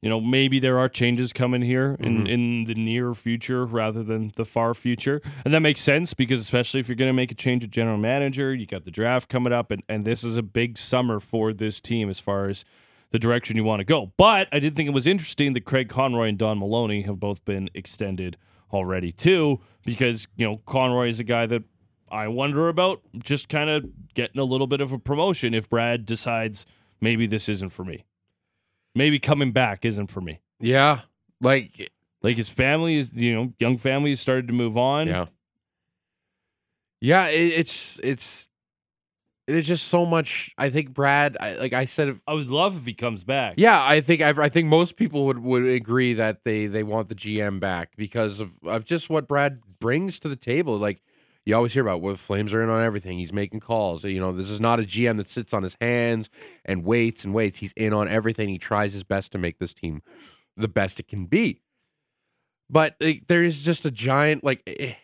[0.01, 2.27] you know maybe there are changes coming here in mm-hmm.
[2.27, 6.79] in the near future rather than the far future, and that makes sense because especially
[6.79, 9.53] if you're going to make a change of general manager, you got the draft coming
[9.53, 12.65] up, and and this is a big summer for this team as far as
[13.15, 14.11] the direction you want to go.
[14.17, 17.45] But I did think it was interesting that Craig Conroy and Don Maloney have both
[17.45, 18.35] been extended
[18.73, 21.63] already too, because you know Conroy is a guy that
[22.11, 26.05] I wonder about just kind of getting a little bit of a promotion if Brad
[26.05, 26.65] decides
[26.99, 28.03] maybe this isn't for me.
[28.93, 30.41] Maybe coming back isn't for me.
[30.59, 31.01] Yeah.
[31.39, 31.85] Like eh,
[32.21, 35.07] like his family is, you know, young family has started to move on.
[35.07, 35.27] Yeah.
[36.99, 38.49] Yeah, it, it's it's
[39.47, 40.53] there's just so much.
[40.57, 43.55] I think Brad, I, like I said, I would love if he comes back.
[43.57, 47.09] Yeah, I think I, I think most people would, would agree that they they want
[47.09, 50.77] the GM back because of, of just what Brad brings to the table.
[50.77, 51.01] Like
[51.45, 53.19] you always hear about, well, Flames are in on everything.
[53.19, 54.03] He's making calls.
[54.03, 56.29] You know, this is not a GM that sits on his hands
[56.65, 57.59] and waits and waits.
[57.59, 58.49] He's in on everything.
[58.49, 60.01] He tries his best to make this team
[60.57, 61.61] the best it can be.
[62.67, 64.63] But like, there is just a giant like.
[64.65, 64.95] Eh,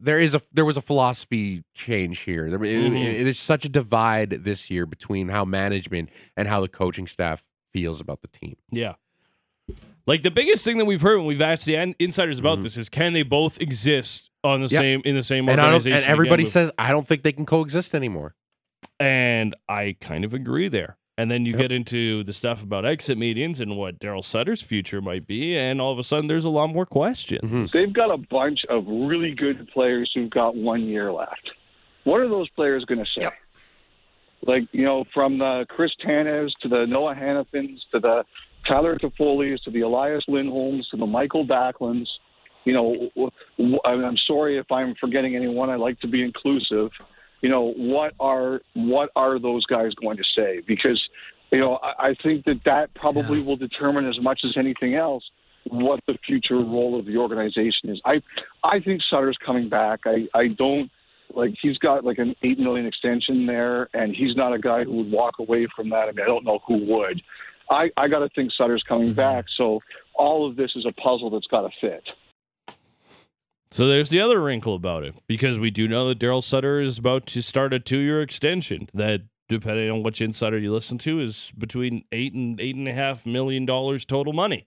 [0.00, 2.48] There is a there was a philosophy change here.
[2.48, 2.96] There, mm-hmm.
[2.96, 7.44] it, is such a divide this year between how management and how the coaching staff
[7.72, 8.56] feels about the team.
[8.70, 8.94] Yeah.
[10.06, 12.62] Like the biggest thing that we've heard when we've asked the insiders about mm-hmm.
[12.62, 14.80] this is can they both exist on the yep.
[14.80, 15.92] same in the same organization?
[15.92, 18.34] And, and everybody says I don't think they can coexist anymore.
[18.98, 20.96] And I kind of agree there.
[21.20, 21.60] And then you yep.
[21.60, 25.78] get into the stuff about exit meetings and what Darryl Sutter's future might be, and
[25.78, 27.42] all of a sudden there's a lot more questions.
[27.42, 27.66] Mm-hmm.
[27.74, 31.50] They've got a bunch of really good players who've got one year left.
[32.04, 33.24] What are those players going to say?
[33.24, 33.34] Yep.
[34.46, 38.24] Like, you know, from the Chris Tanevs to the Noah Hanifins to the
[38.66, 42.06] Tyler Toffoli's to the Elias Lindholms to the Michael Backlunds.
[42.64, 43.30] You know,
[43.84, 45.68] I'm sorry if I'm forgetting anyone.
[45.68, 46.90] I like to be inclusive
[47.40, 51.00] you know what are what are those guys going to say because
[51.50, 53.44] you know I, I think that that probably yeah.
[53.44, 55.24] will determine as much as anything else
[55.68, 58.00] what the future role of the organization is.
[58.04, 58.22] I
[58.64, 60.00] I think Sutter's coming back.
[60.04, 60.90] I I don't
[61.34, 64.96] like he's got like an eight million extension there, and he's not a guy who
[64.96, 66.08] would walk away from that.
[66.08, 67.22] I mean, I don't know who would.
[67.70, 69.16] I I got to think Sutter's coming mm-hmm.
[69.16, 69.44] back.
[69.56, 69.80] So
[70.14, 72.02] all of this is a puzzle that's got to fit.
[73.72, 76.98] So there's the other wrinkle about it because we do know that Darryl Sutter is
[76.98, 81.52] about to start a two-year extension that, depending on which insider you listen to, is
[81.56, 84.66] between eight and eight and a half million dollars total money.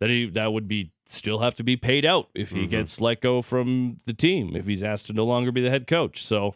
[0.00, 2.70] That he that would be still have to be paid out if he mm-hmm.
[2.70, 5.86] gets let go from the team if he's asked to no longer be the head
[5.86, 6.24] coach.
[6.24, 6.54] So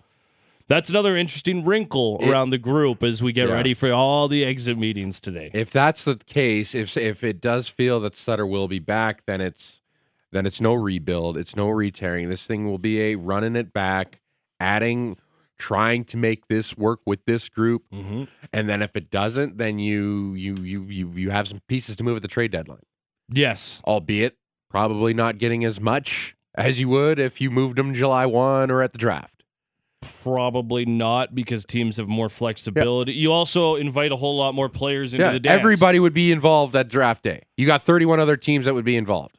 [0.67, 3.55] that's another interesting wrinkle it, around the group as we get yeah.
[3.55, 5.53] ready for all the exit meetings today.
[5.55, 9.41] If that's the case, if if it does feel that Sutter will be back, then
[9.41, 9.81] it's
[10.37, 12.29] then it's no rebuild, it's no retearing.
[12.29, 14.21] This thing will be a running it back,
[14.61, 15.17] adding,
[15.59, 18.25] trying to make this work with this group, mm-hmm.
[18.53, 22.05] and then if it doesn't, then you you you you you have some pieces to
[22.05, 22.83] move at the trade deadline.
[23.29, 24.37] Yes, albeit
[24.71, 28.83] probably not getting as much as you would if you moved them July one or
[28.83, 29.45] at the draft.
[30.23, 33.13] Probably not because teams have more flexibility.
[33.13, 35.59] You also invite a whole lot more players into yeah, the dance.
[35.59, 37.43] Everybody would be involved at draft day.
[37.57, 39.37] You got 31 other teams that would be involved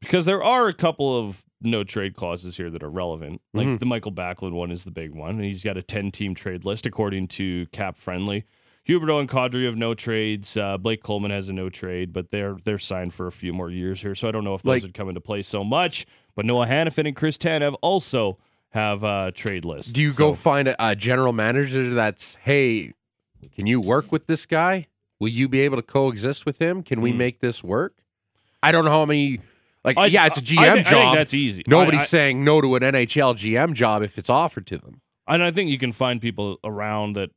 [0.00, 3.40] because there are a couple of no trade clauses here that are relevant.
[3.52, 3.80] Like Mhm.
[3.80, 5.30] the Michael Backlund one is the big one.
[5.36, 8.44] and He's got a 10 team trade list according to Cap Friendly.
[8.88, 10.56] Huberdeau and Kadri have no trades.
[10.56, 13.70] Uh, Blake Coleman has a no trade, but they're they're signed for a few more
[13.70, 14.14] years here.
[14.14, 16.06] So I don't know if those Like- would come into play so much.
[16.34, 18.38] But Noah Hanifin and Chris Tanev also
[18.70, 19.92] have uh, trade lists.
[19.92, 22.92] Do you go find a, a general manager that's, hey,
[23.56, 24.86] can you work with this guy?
[25.18, 26.82] Will you be able to coexist with him?
[26.84, 27.18] Can we Hmm.
[27.18, 27.96] make this work?
[28.62, 29.40] I don't know how many.
[29.84, 31.00] Like, I- yeah, it's a GM I think- I job.
[31.02, 31.62] think that's easy.
[31.66, 35.00] Nobody's I- saying no to an NHL GM job if it's offered to them.
[35.26, 37.30] And I think you can find people around that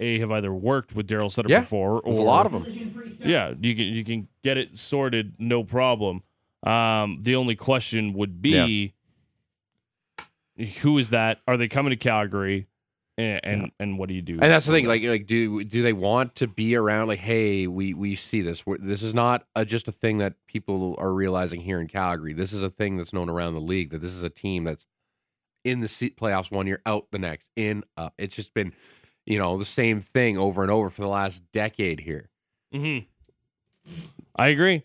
[0.00, 2.64] a have either worked with Darryl Sutter Yeah, before, or There's a lot of them.
[3.24, 6.22] Yeah, you can you can get it sorted, no problem.
[6.62, 8.92] Um, the only question would be,
[10.82, 11.40] who is that?
[11.48, 12.66] Are they coming to Calgary?
[13.18, 14.34] And and, and what do you do?
[14.34, 14.86] And that's the thing.
[14.86, 17.08] Like, like, do do they want to be around?
[17.08, 18.64] Like, hey, we we see this.
[18.64, 22.32] We're, this is not a, just a thing that people are realizing here in Calgary.
[22.32, 23.90] This is a thing that's known around the league.
[23.90, 24.86] That this is a team that's
[25.64, 28.14] in the playoffs one year, out the next, in up.
[28.18, 28.72] It's just been,
[29.26, 32.30] you know, the same thing over and over for the last decade here.
[32.72, 33.92] Mm-hmm.
[34.36, 34.84] I agree,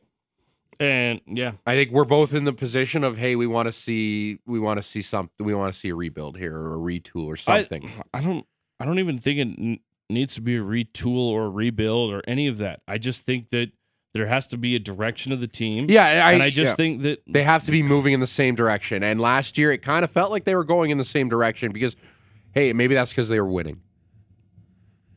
[0.84, 4.40] and yeah, I think we're both in the position of, hey, we want to see,
[4.46, 7.26] we want to see something, we want to see a rebuild here or a retool
[7.26, 7.92] or something.
[8.14, 8.46] I, I don't
[8.80, 12.22] I don't even think it n- needs to be a retool or a rebuild or
[12.28, 12.82] any of that.
[12.88, 13.72] I just think that
[14.14, 15.88] there has to be a direction of the team.
[15.90, 16.76] yeah, I, and I just yeah.
[16.76, 19.02] think that they have to be moving in the same direction.
[19.04, 21.72] And last year, it kind of felt like they were going in the same direction
[21.72, 21.96] because,
[22.52, 23.82] hey, maybe that's because they were winning.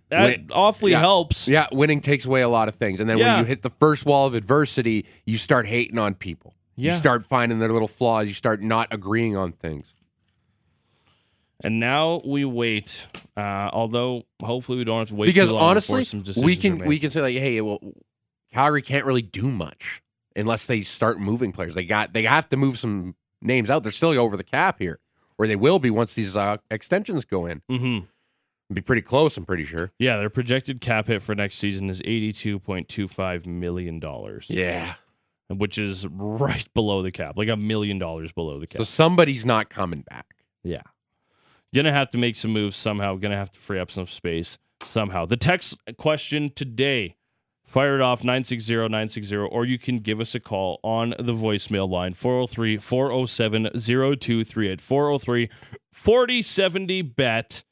[0.08, 1.00] That Win- awfully yeah.
[1.00, 1.48] helps.
[1.48, 3.00] Yeah, winning takes away a lot of things.
[3.00, 3.34] And then Yeah.
[3.34, 6.54] when you hit the first wall of adversity, you start hating on people.
[6.76, 6.92] Yeah.
[6.92, 8.28] You start finding their little flaws.
[8.28, 9.94] You start not agreeing on things.
[11.62, 13.06] And now we wait.
[13.36, 16.52] Uh, although hopefully we don't have to wait because too long honestly, some decisions we
[16.52, 16.86] are can made.
[16.88, 17.80] we can say like, hey, well,
[18.52, 20.02] Calgary can't really do much
[20.34, 21.74] unless they start moving players.
[21.74, 23.82] They got they have to move some names out.
[23.82, 25.00] They're still over the cap here,
[25.38, 27.62] or they will be once these uh, extensions go in.
[27.70, 28.06] Mhm.
[28.72, 29.92] Be pretty close, I'm pretty sure.
[29.98, 34.46] Yeah, their projected cap hit for next season is eighty-two point two five million dollars.
[34.50, 34.94] Yeah.
[35.48, 38.78] which is right below the cap, like a million dollars below the cap.
[38.80, 40.26] So somebody's not coming back.
[40.64, 40.82] Yeah.
[41.74, 43.14] Gonna have to make some moves somehow.
[43.16, 45.26] Gonna have to free up some space somehow.
[45.26, 47.14] The text question today,
[47.64, 51.88] fire it off 960 960, or you can give us a call on the voicemail
[51.88, 54.80] line 403 407 0238.
[54.80, 55.50] 403
[55.92, 57.62] 4070 bet.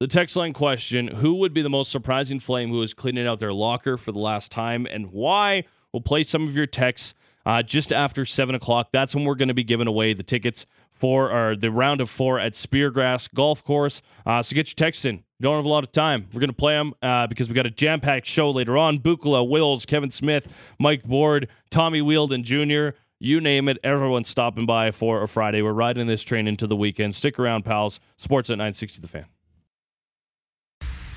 [0.00, 3.40] The text line question Who would be the most surprising flame who is cleaning out
[3.40, 5.64] their locker for the last time and why?
[5.92, 8.90] We'll play some of your texts uh, just after 7 o'clock.
[8.92, 12.10] That's when we're going to be giving away the tickets for or the round of
[12.10, 14.00] four at Speargrass Golf Course.
[14.24, 15.16] Uh, so get your texts in.
[15.16, 16.28] You don't have a lot of time.
[16.32, 19.00] We're going to play them uh, because we got a jam packed show later on.
[19.00, 20.46] Bukala, Wills, Kevin Smith,
[20.78, 23.78] Mike Board, Tommy Wheeldon Jr., you name it.
[23.82, 25.60] Everyone's stopping by for a Friday.
[25.60, 27.16] We're riding this train into the weekend.
[27.16, 27.98] Stick around, pals.
[28.16, 29.24] Sportsnet 960 The Fan.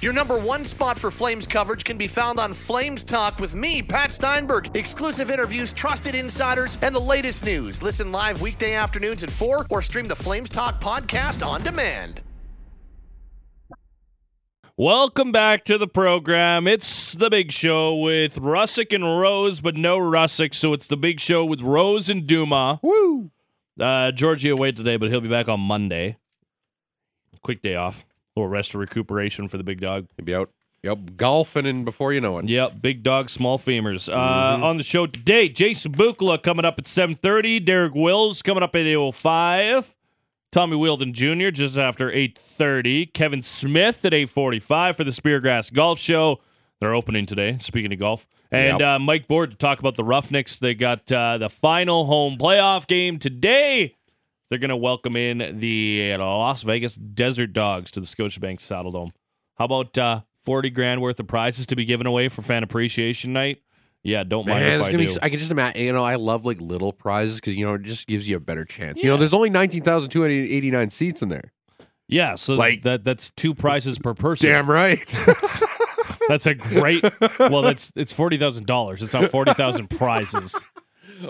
[0.01, 3.83] Your number one spot for Flames coverage can be found on Flames Talk with me,
[3.83, 4.75] Pat Steinberg.
[4.75, 7.83] Exclusive interviews, trusted insiders, and the latest news.
[7.83, 12.21] Listen live weekday afternoons at 4 or stream the Flames Talk podcast on demand.
[14.75, 16.67] Welcome back to the program.
[16.67, 21.19] It's the big show with Russick and Rose, but no Russick, so it's the big
[21.19, 22.79] show with Rose and Dumas.
[22.81, 23.29] Woo!
[23.79, 26.17] Uh, Georgie away today, but he'll be back on Monday.
[27.43, 28.03] Quick day off.
[28.35, 30.07] A little rest or recuperation for the big dog.
[30.17, 30.49] He'll be out.
[30.83, 32.47] Yep, golfing and before you know it.
[32.49, 34.09] Yep, big dog, small femurs.
[34.11, 34.15] Uh,
[34.55, 34.63] Mm-hmm.
[34.63, 37.63] On the show today, Jason Bukala coming up at 7.30.
[37.63, 39.93] Derek Wills coming up at 8.05.
[40.51, 41.51] Tommy Wheeldon Jr.
[41.51, 43.13] just after 8.30.
[43.13, 46.39] Kevin Smith at 8.45 for the Speargrass Golf Show.
[46.79, 48.25] They're opening today, speaking of golf.
[48.51, 48.87] And Yep.
[48.87, 50.57] uh, Mike Board to talk about the Roughnecks.
[50.57, 53.95] They got uh, the final home playoff game today.
[54.51, 59.13] They're going to welcome in the Las Vegas Desert Dogs to the Scotiabank Saddle Dome.
[59.55, 63.31] How about uh, 40 grand worth of prizes to be given away for fan appreciation
[63.31, 63.59] night?
[64.03, 64.97] Yeah, don't mind Man, if I do.
[64.97, 65.81] be, I can just imagine.
[65.81, 68.41] You know, I love like little prizes because you know it just gives you a
[68.41, 69.01] better chance.
[69.01, 71.53] You know, there's only nineteen thousand two hundred eighty nine seats in there.
[72.09, 74.49] yeah, so like- that that's two prizes per person.
[74.49, 75.15] Damn right.
[76.27, 77.03] That's a great.
[77.39, 79.01] well, that's it's forty thousand dollars.
[79.01, 80.55] It's not forty thousand prizes,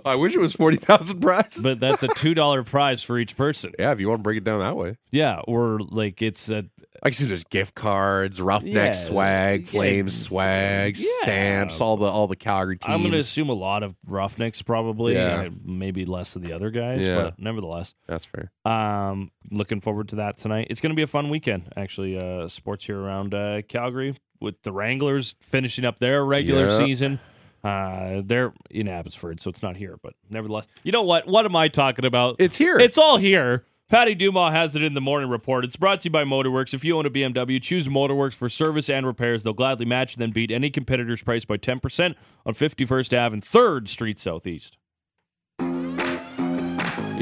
[0.05, 1.61] I wish it was forty thousand prizes.
[1.63, 3.73] but that's a two dollar prize for each person.
[3.79, 6.65] yeah, if you want to break it down that way, Yeah, or like it's a
[7.03, 9.67] I can see there's gift cards, roughneck Yeah, swag, yeah.
[9.71, 11.07] flames swag, Yeah.
[11.23, 12.93] stamps, all the all the Calgary teams.
[12.93, 15.49] I'm going to assume a lot of Roughnecks probably, Yeah.
[15.63, 17.15] maybe less than the other guys, Yeah.
[17.23, 18.51] but nevertheless, That's fair.
[18.65, 20.67] um, looking forward to that tonight.
[20.69, 22.17] It's going to be a fun weekend, actually.
[22.19, 26.77] Uh, sports here around uh, Calgary with the Wranglers finishing up their regular Yeah.
[26.77, 27.19] season.
[27.63, 29.97] Uh, they're in Abbotsford, so it's not here.
[30.01, 31.27] But nevertheless, you know what?
[31.27, 32.37] What am I talking about?
[32.39, 32.79] It's here.
[32.79, 33.65] It's all here.
[33.91, 35.65] Patty Dumas has it in the morning report.
[35.65, 36.73] It's brought to you by Motorworks.
[36.73, 39.43] If you own a BMW, choose Motorworks for service and repairs.
[39.43, 43.43] They'll gladly match and then beat any competitor's price by 10% on 51st Ave and
[43.43, 44.77] 3rd Street Southeast.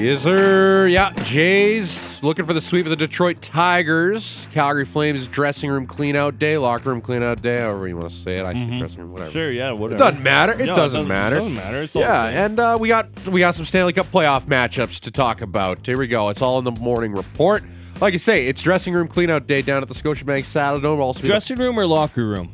[0.02, 0.88] Yes, sir.
[0.88, 4.48] Yeah, Jays looking for the sweep of the Detroit Tigers.
[4.54, 8.10] Calgary Flames dressing room clean out day, locker room clean out day, however you want
[8.10, 8.46] to say it.
[8.46, 9.32] I say dressing room, whatever.
[9.32, 10.00] Sure, yeah, It whatever.
[10.00, 10.54] doesn't matter.
[10.54, 11.36] It No, doesn't matter.
[11.36, 11.82] It doesn't matter.
[11.84, 15.12] It's all Yeah, and uh, we got we got some Stanley Cup playoff matchups to
[15.12, 15.86] talk about.
[15.86, 16.30] Here we go.
[16.30, 17.64] It's all in the morning report.
[18.02, 21.00] Like I say, it's dressing room clean out day down at the Scotiabank Saddledome.
[21.00, 22.54] Also, dressing room or locker room?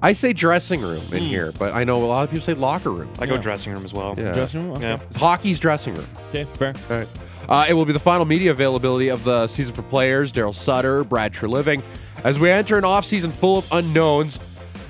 [0.00, 1.28] I say dressing room in Hmm.
[1.28, 3.08] here, but I know a lot of people say locker room.
[3.18, 4.14] I go dressing room as well.
[4.16, 4.76] Yeah, Dressing room?
[4.76, 4.86] Okay.
[4.88, 4.98] Yeah.
[5.08, 6.06] It's hockey's dressing room.
[6.30, 6.74] Okay, fair.
[6.90, 7.08] All right.
[7.48, 11.02] Uh, it will be the final media availability of the season for players, Darryl Sutter,
[11.02, 11.82] Brad Treliving.
[12.22, 14.38] As we enter an offseason full of unknowns,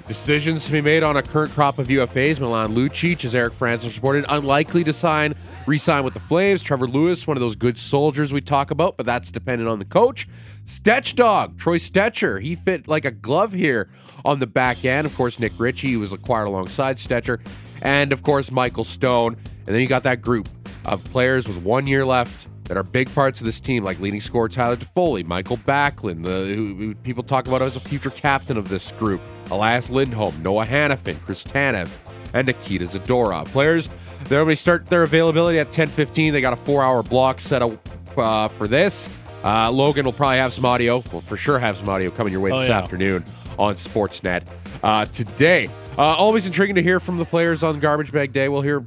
[0.08, 2.40] decisions to be made on a current crop of UFAs.
[2.40, 5.34] Milan Lucic, as Eric Francis reported, unlikely to sign,
[5.66, 6.62] re-sign with the Flames.
[6.62, 9.84] Trevor Lewis, one of those good soldiers we talk about, but that's dependent on the
[9.84, 10.26] coach.
[10.66, 13.88] Stetch Dog, Troy Stecher, he fit like a glove here
[14.24, 15.06] on the back end.
[15.06, 17.40] Of course, Nick Ritchie, was acquired alongside Stecher,
[17.82, 19.36] and of course Michael Stone.
[19.66, 20.48] And then you got that group
[20.84, 24.20] of players with one year left that are big parts of this team, like leading
[24.20, 28.56] scorer Tyler Toffoli, Mikael Backlund, the who, who people talk about as a future captain
[28.56, 31.88] of this group, Elias Lindholm, Noah Hanifin, Chris Tanev,
[32.34, 33.46] and Nikita Zadorov.
[33.46, 33.88] Players,
[34.24, 36.32] they're going to start their availability at 10:15.
[36.32, 39.08] They got a four-hour block set up uh, for this.
[39.44, 41.02] Uh, Logan will probably have some audio.
[41.12, 42.78] Will for sure have some audio coming your way Oh, this yeah.
[42.78, 43.24] afternoon
[43.58, 44.42] on Sportsnet
[44.82, 45.68] uh, today.
[45.96, 48.48] Uh, always intriguing to hear from the players on Garbage Bag Day.
[48.48, 48.84] We'll hear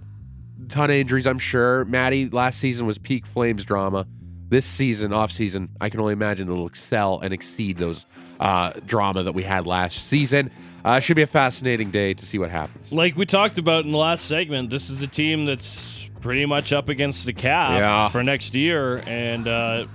[0.72, 1.86] ton of injuries, I'm sure.
[1.86, 4.08] Maddie, last season was peak Flames drama.
[4.50, 8.06] This season, off season, I can only imagine it'll excel and exceed those
[8.40, 10.52] uh, drama that we had last season.
[10.84, 12.92] Uh, should be a fascinating day to see what happens.
[12.92, 16.74] Like we talked about in the last segment, this is a team that's pretty much
[16.74, 18.10] up against the cap Yeah.
[18.10, 19.86] for next year, and uh,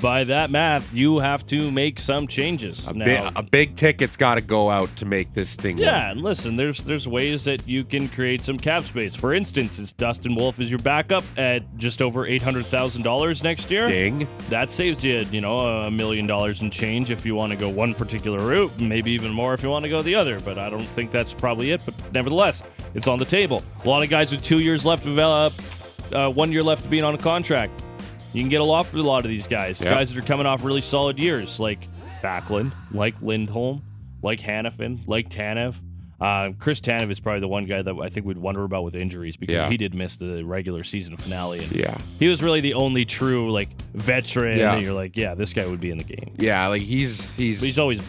[0.00, 2.86] by that math, you have to make some changes.
[2.86, 3.04] A, now.
[3.04, 5.76] bi- a big ticket's got to go out to make this thing.
[5.76, 5.84] work.
[5.84, 9.14] yeah, and listen, there's there's ways that you can create some cap space.
[9.14, 13.42] For instance, it's Dustin Wolf is your backup at just over eight hundred thousand dollars
[13.42, 13.88] next year.
[13.88, 14.28] Ding.
[14.48, 17.68] That saves you, you know, a million dollars in change if you want to go
[17.68, 20.38] one particular route, maybe even more if you want to go the other.
[20.40, 21.82] But I don't think that's probably it.
[21.84, 22.62] But nevertheless,
[22.94, 23.62] it's on the table.
[23.84, 25.50] A lot of guys with two years left of uh,
[26.12, 27.72] uh, one year left of being on a contract.
[28.34, 29.80] You can get a lot for a lot of these guys.
[29.80, 29.94] Yeah.
[29.94, 31.88] Guys that are coming off really solid years, like
[32.22, 33.82] Backlund, like Lindholm,
[34.22, 35.76] like Hanifin, like Tanev.
[36.20, 38.94] Uh, Chris Tanev is probably the one guy that I think we'd wonder about with
[38.94, 39.68] injuries because Yeah.
[39.68, 41.58] he did miss the regular season finale.
[41.62, 41.96] And Yeah.
[42.18, 44.58] he was really the only true like veteran.
[44.58, 44.78] Yeah.
[44.78, 46.34] you're like, yeah, this guy would be in the game.
[46.38, 48.00] Yeah, like he's he's But he's always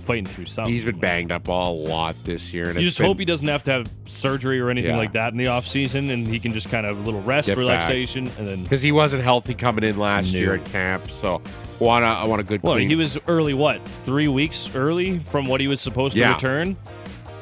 [0.00, 0.72] fighting through something.
[0.72, 3.46] he's been banged up a lot this year, and You just been- hope he doesn't
[3.48, 4.96] have to have surgery or anything Yeah.
[4.96, 7.46] like that in the off season, and he can just kind of a little rest,
[7.48, 7.58] Get back.
[7.58, 8.62] relaxation, and then.
[8.62, 11.10] because he wasn't healthy coming in last year at camp.
[11.10, 11.40] So
[11.78, 12.88] want I want a good Well, clean.
[12.88, 13.54] he was early.
[13.54, 16.34] What three weeks early from what he was supposed to Yeah.
[16.34, 16.76] return?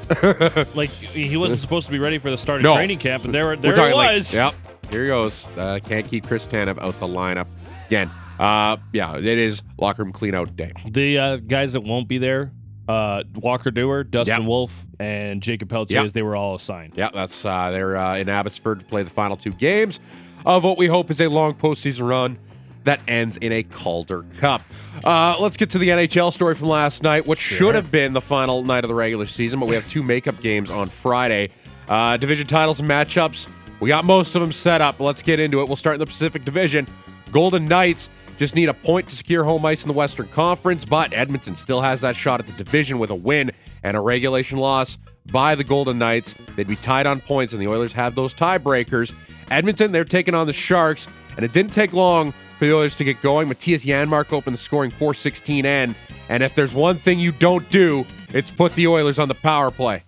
[0.75, 2.75] like he wasn't supposed to be ready for the start of No.
[2.77, 4.33] training camp, and there, We're there it talking like- was.
[4.35, 4.55] yep.
[4.90, 5.47] Here he goes.
[5.57, 7.47] Uh, can't keep Chris Tanev out the lineup
[7.88, 8.11] again.
[8.38, 10.72] Uh, yeah, it is locker room clean out day.
[10.88, 12.53] The uh, guys that won't be there,
[12.88, 14.48] uh, Walker Duehr, Dustin Yep.
[14.48, 16.12] Wolf, and Jakob Pelletier, Yep.
[16.12, 16.94] they were all assigned.
[16.96, 19.98] Yeah, that's uh, they're uh, in Abbotsford to play the final two games
[20.46, 22.38] of what we hope is a long postseason run
[22.85, 24.62] that ends in a Calder Cup.
[25.05, 28.20] Uh, let's get to the NHL story from last night, what should have been the
[28.20, 31.51] final night of the regular season, but we have two makeup games on Friday.
[31.88, 33.48] Uh, division titles and matchups.
[33.81, 35.01] We got most of them set up.
[35.01, 35.66] Let's get into it.
[35.66, 36.87] We'll start in the Pacific Division.
[37.31, 41.12] Golden Knights just need a point to secure home ice in the Western Conference, but
[41.12, 43.51] Edmonton still has that shot at the division with a win
[43.83, 44.96] and a regulation loss
[45.27, 46.35] by the Golden Knights.
[46.57, 49.12] They'd be tied on points, and the Oilers have those tiebreakers.
[49.51, 53.05] Edmonton, they're taking on the Sharks, and it didn't take long for the Oilers to
[53.05, 53.48] get going.
[53.48, 55.94] Mattias Janmark opened the scoring 416 end,
[56.29, 59.70] and if there's one thing you don't do, it's put the Oilers on the power
[59.70, 60.05] play.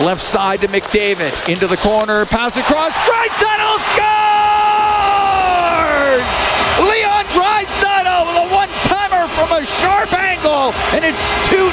[0.00, 1.48] Left side to McDavid.
[1.48, 2.26] Into the corner.
[2.26, 2.92] Pass across.
[2.92, 4.26] Draisaitl scores!
[6.84, 10.72] Leon Draisaitl with a one-timer from a sharp angle.
[10.92, 11.72] And it's 2-0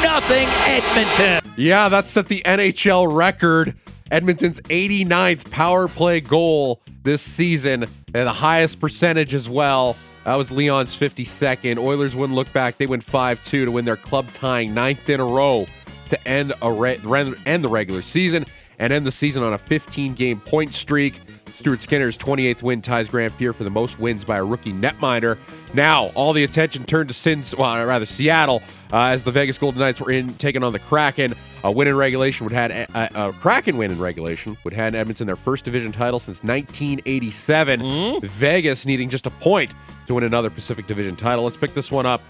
[0.67, 1.51] Edmonton.
[1.57, 3.75] Yeah, that set the NHL record.
[4.09, 9.97] Edmonton's 89th power play goal this season, and the highest percentage as well.
[10.23, 11.77] That was Leon's 52nd.
[11.77, 12.77] Oilers wouldn't look back.
[12.77, 15.67] They win 5 2 to win their club tying ninth in a row
[16.09, 16.99] to end, a re-
[17.45, 18.45] end the regular season
[18.79, 21.19] and end the season on a 15 game point streak.
[21.64, 25.38] Stuart Skinner's 28th win ties Grant Fuhr for the most wins by a rookie netminder.
[25.74, 28.61] Now, all the attention turned to Sins, well, rather Seattle,
[28.91, 31.34] uh, as the Vegas Golden Knights were in taking on the Kraken.
[31.64, 35.26] A win in regulation would had a, a Kraken win in regulation would hand Edmonton
[35.26, 38.20] their first division title since 1987.
[38.24, 39.72] Vegas needing just a point
[40.07, 41.45] to win another Pacific Division title.
[41.45, 42.22] Let's pick this one up.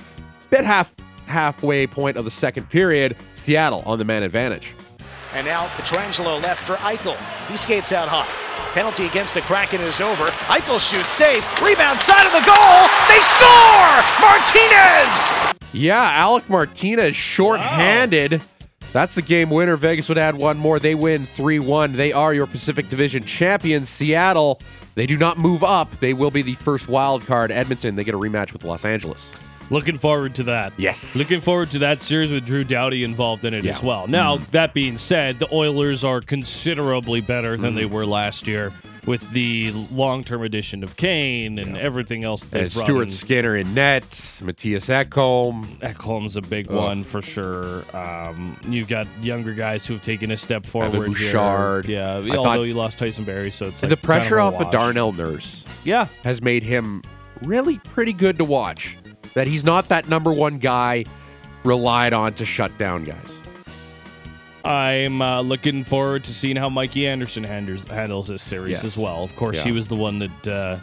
[0.51, 0.93] Bit half
[1.25, 3.17] halfway point of the second period.
[3.33, 4.75] Seattle on the man advantage.
[5.33, 7.17] And now Pietrangelo left for Eichel.
[7.47, 8.27] He skates out high.
[8.73, 10.25] Penalty against the Kraken is over.
[10.47, 11.43] Eichel shoots safe.
[11.61, 12.87] Rebound side of the goal.
[13.07, 14.01] They score!
[14.19, 15.63] Martinez!
[15.71, 18.41] Yeah, Alec Martinez short-handed.
[18.93, 19.75] That's the game winner.
[19.75, 20.79] Vegas would add one more.
[20.79, 21.95] They win 3-1.
[21.95, 23.89] They are your Pacific Division champions.
[23.89, 24.61] Seattle,
[24.93, 25.99] they do not move up.
[25.99, 27.51] They will be the first wild card.
[27.51, 29.31] Edmonton, they get a rematch with Los Angeles.
[29.73, 30.73] Looking forward to that.
[30.77, 31.15] Yes.
[31.15, 33.71] Looking forward to that series with Drew Doughty involved in it Yeah.
[33.71, 33.79] Mm-hmm.
[33.79, 34.07] as well.
[34.07, 37.75] Now, that being said, the Oilers are considerably better than Mm-hmm.
[37.77, 38.71] they were last year
[39.07, 43.09] with the long-term addition of Kane and everything else that And they've brought Stuart in.
[43.09, 44.03] Skinner in net,
[44.41, 45.65] Mattias Ekholm.
[45.79, 46.75] Ekholm's a big Ugh.
[46.77, 47.83] one for sure.
[47.97, 50.93] Um, you've got younger guys who have taken a step forward.
[50.93, 51.07] here.
[51.07, 51.87] Bouchard.
[51.87, 54.61] Yeah, I although you lost Tyson Barrie, so it's like the pressure kind off of
[54.61, 54.71] a of.
[54.71, 57.01] Darnell Nurse Yeah, has made him
[57.41, 58.95] really pretty good to watch.
[59.35, 61.05] That he's not that number one guy
[61.63, 63.33] relied on to shut down guys.
[64.65, 68.83] I'm uh, looking forward to seeing how Mikey Anderson handles, handles this series Yes.
[68.85, 69.23] as well.
[69.23, 69.63] Of course, Yeah.
[69.65, 70.77] he was the one that uh,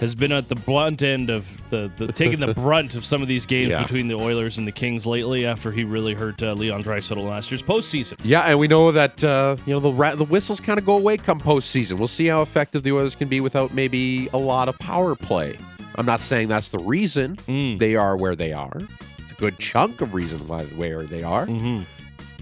[0.00, 3.28] has been at the blunt end of the, the taking the brunt of some of
[3.28, 3.80] these games Yeah.
[3.82, 5.46] between the Oilers and the Kings lately.
[5.46, 8.18] After he really hurt uh, Leon Draisaitl last year's postseason.
[8.22, 10.96] Yeah, and we know that uh, you know the ra- the whistles kind of go
[10.98, 11.96] away come postseason.
[11.98, 15.56] We'll see how effective the Oilers can be without maybe a lot of power play.
[15.98, 17.78] I'm not saying that's the reason Mm.
[17.78, 18.76] they are where they are.
[19.18, 21.82] It's a good chunk of reason why where they are, Mm-hmm.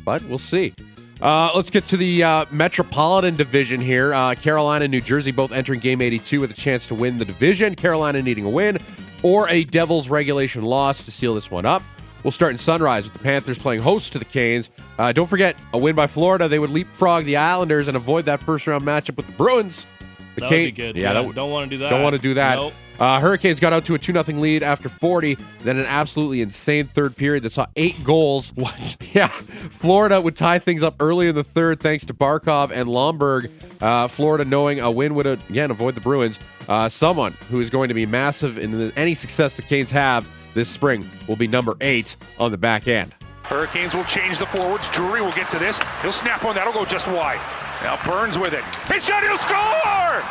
[0.05, 0.75] but we'll see.
[1.23, 4.13] Uh, let's get to the uh, Metropolitan Division here.
[4.13, 7.25] Uh, Carolina and New Jersey both entering Game 82 with a chance to win the
[7.25, 7.75] division.
[7.77, 8.79] Carolina needing a win
[9.23, 11.83] or a Devils regulation loss to seal this one up.
[12.25, 14.71] We'll start in Sunrise with the Panthers playing host to the Canes.
[14.99, 18.41] Uh, don't forget, a win by Florida, they would leapfrog the Islanders and avoid that
[18.43, 19.87] first round matchup with the Bruins.
[20.35, 20.97] The That be good.
[20.97, 21.91] Yeah, would, don't want to do that.
[21.91, 22.57] don't want to do that.
[22.57, 22.73] Nope.
[22.99, 26.87] Uh, Hurricanes got out to a 2 0 lead after 40, then an absolutely insane
[26.87, 28.53] third period that saw eight goals.
[28.65, 28.97] What?
[29.13, 33.51] Yeah, Florida would tie things up early in the third thanks to Barkov and Lomberg.
[33.81, 36.41] Uh, Florida knowing a win would, again, avoid the Bruins.
[36.69, 40.27] Uh, someone who is going to be massive in the, any success the Canes have
[40.55, 43.15] this spring will be number eight on the back end.
[43.43, 44.89] Hurricanes will change the forwards.
[44.91, 45.79] Drury will get to this.
[46.01, 46.55] He'll snap one.
[46.55, 47.41] That'll go just wide.
[47.83, 48.65] Now Burns with it.
[48.91, 49.23] His shot.
[49.23, 50.23] He'll score!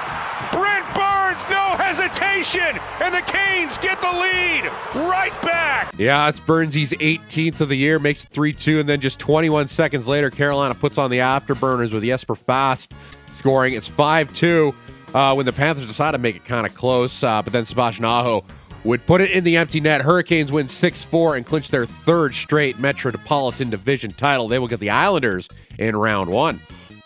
[0.52, 1.03] Brent Burns,
[1.50, 2.80] no hesitation.
[3.00, 4.66] And the Canes get the lead
[5.08, 5.94] right back.
[5.98, 9.68] Yeah, it's Burnsy's 18th of the year, makes it 3 2, and then just 21
[9.68, 12.94] seconds later, Carolina puts on the afterburners with Jesper Fast
[13.32, 13.74] scoring.
[13.74, 14.76] It's 5 2
[15.14, 18.06] uh, when the Panthers decide to make it kind of close, uh, but then Sebastian
[18.06, 18.44] Aho
[18.84, 20.02] would put it in the empty net.
[20.02, 24.48] Hurricanes win 6 4 and clinch their third straight Metropolitan Division title.
[24.48, 26.60] They will get the Islanders in round one.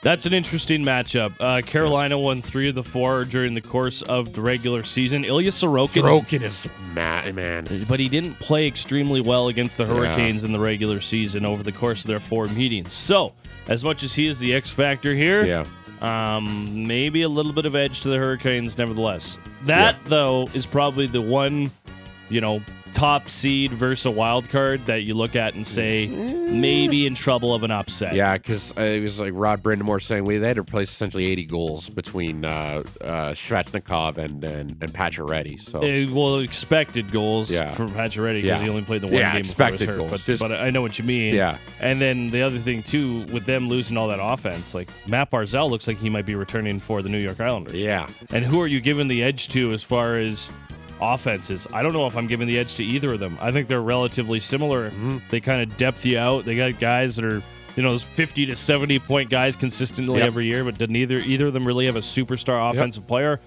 [0.08, 1.34] That's an interesting matchup.
[1.38, 5.26] Uh, Carolina won three of the four during the course of the regular season.
[5.26, 7.86] Ilya Sorokin, Broken is mad, man.
[7.90, 11.74] but he didn't play extremely well against the Hurricanes in the regular season over the
[11.74, 12.94] course of their four meetings.
[12.94, 13.34] So,
[13.68, 15.66] as much as he is the X factor here, Yeah.
[16.38, 19.38] um, maybe a little bit of edge to the Hurricanes, nevertheless.
[19.64, 21.70] That though is probably the one,
[22.30, 22.62] you know,
[22.98, 27.54] top seed versus a wild card that you look at and say maybe in trouble
[27.54, 28.16] of an upset.
[28.16, 31.28] Yeah, because uh, it was like Rod Brind'Amour saying we they had to replace essentially
[31.28, 35.62] 80 goals between uh, uh, Svechnikov and, and, and Pacioretty.
[35.62, 35.80] So.
[35.84, 37.74] Uh, well, expected goals Yeah.
[37.76, 38.64] from Pacioretty because Yeah.
[38.64, 39.98] he only played the one Yeah, game before he was expected hurt.
[39.98, 40.12] goals.
[40.12, 41.36] But, Just- but I know what you mean.
[41.36, 41.58] Yeah.
[41.80, 45.70] And then the other thing too, with them losing all that offense, like Matt Barzal
[45.70, 47.76] looks like he might be returning for the New York Islanders.
[47.76, 48.08] Yeah.
[48.32, 50.52] And who are you giving the edge to as far as
[51.02, 51.68] offenses?
[51.74, 53.38] I don't know if I'm giving the edge to either of them.
[53.42, 54.90] I think they're relatively similar.
[54.92, 55.18] Mm-hmm.
[55.30, 56.46] They kind of depth you out.
[56.46, 57.42] They got guys that are
[57.76, 60.28] you know those 50 to 70 point guys consistently Yep.
[60.28, 63.40] every year, but did neither either of them really have a superstar offensive player?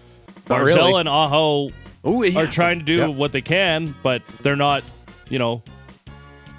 [0.49, 1.01] Not Barzal really.
[1.01, 1.71] and Aho
[2.07, 2.41] Ooh, yeah.
[2.41, 3.11] are trying to do Yep.
[3.11, 4.85] what they can, but they're not,
[5.29, 5.63] you know,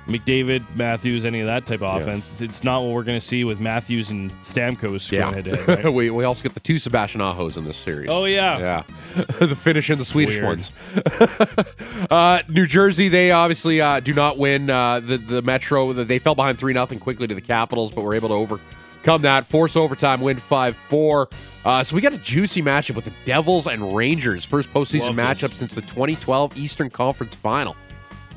[0.08, 2.02] McDavid, Matthews, any of that type of Yeah.
[2.02, 2.30] offense.
[2.32, 5.32] It's, it's not what we're going to see with Matthews and Stamkos Yeah.
[5.32, 5.94] going head right?
[5.94, 8.10] we, we also get the two Sebastian Ahos in this series.
[8.10, 8.58] Oh yeah.
[8.60, 8.84] Yeah.
[9.40, 10.46] the Finnish and the Swedish Weird.
[10.46, 10.72] ones.
[12.12, 15.94] uh, New Jersey, they obviously uh, do not win uh, the, the Metro.
[15.94, 19.46] They fell behind 3 0 quickly to the Capitals, but were able to overcome that,
[19.46, 21.30] force overtime, win 5 4.
[21.64, 24.44] Uh, so we got a juicy matchup with the Devils and Rangers.
[24.44, 25.42] First postseason Love this.
[25.52, 27.76] matchup since the 2012 Eastern Conference Final.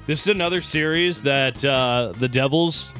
[0.06, 2.92] This is another series that uh, the Devils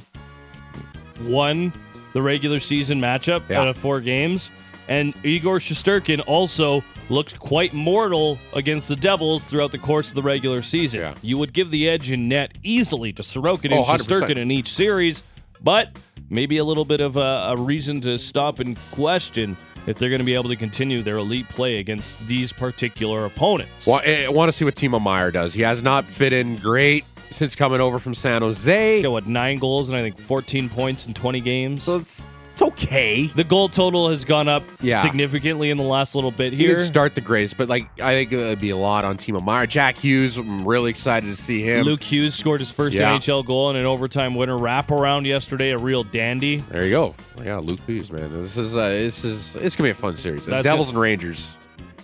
[1.23, 1.73] won
[2.15, 3.61] the regular season matchup Yeah.
[3.61, 4.51] out of four games.
[4.89, 10.23] And Igor Shesterkin also looked quite mortal against the Devils throughout the course of the
[10.23, 11.01] regular season.
[11.01, 11.15] Yeah.
[11.23, 14.07] You would give the edge in net easily to Sorokin Oh, and 100%.
[14.07, 15.23] Shesterkin in each series,
[15.63, 15.99] but
[16.31, 20.21] maybe a little bit of a, a reason to stop and question if they're going
[20.21, 23.87] to be able to continue their elite play against these particular opponents.
[23.87, 25.55] Well, eh, I, want to see what Timo Meier does.
[25.55, 28.95] He has not fit in great since coming over from San Jose.
[28.95, 31.83] He's got what nine goals and I think 14 points in 20 games.
[31.83, 32.25] So it's,
[32.55, 33.27] it's okay.
[33.27, 35.03] the goal total has gone up Yeah.
[35.03, 36.69] significantly in the last little bit He here.
[36.77, 39.67] didn't start the greatest, but like I think it'd be a lot on Timo Meier.
[39.67, 41.85] Jack Hughes, I'm really excited to see him.
[41.85, 43.13] Luke Hughes scored his first Yeah.
[43.13, 45.73] NHL goal in an overtime winner wraparound yesterday.
[45.73, 46.59] A real dandy.
[46.71, 47.15] There you go.
[47.45, 48.33] Yeah, Luke Hughes, man.
[48.43, 50.47] This is uh, this is it's gonna be a fun series.
[50.47, 51.57] That's Devils and Rangers,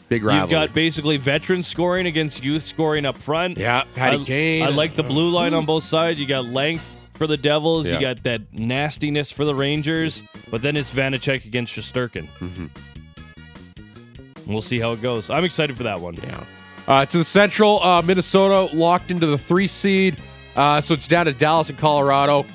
[0.08, 0.50] big You've rivalry.
[0.50, 3.56] got basically veterans scoring against youth scoring up front.
[3.56, 4.62] yeah, Patty I, Kane.
[4.64, 6.18] I like the blue line on both sides.
[6.18, 6.82] You got length
[7.20, 7.86] for the Devils.
[7.86, 7.96] Yeah.
[7.96, 10.22] You got that nastiness for the Rangers.
[10.50, 12.26] But then it's Vanecek against Shesterkin.
[12.38, 12.68] Mm-hmm.
[14.50, 15.28] We'll see how it goes.
[15.28, 16.14] I'm excited for that one.
[16.14, 16.44] Yeah.
[16.88, 20.16] Uh, to the Central, uh, Minnesota locked into the three seed.
[20.56, 22.46] Uh, so it's down to Dallas and Colorado.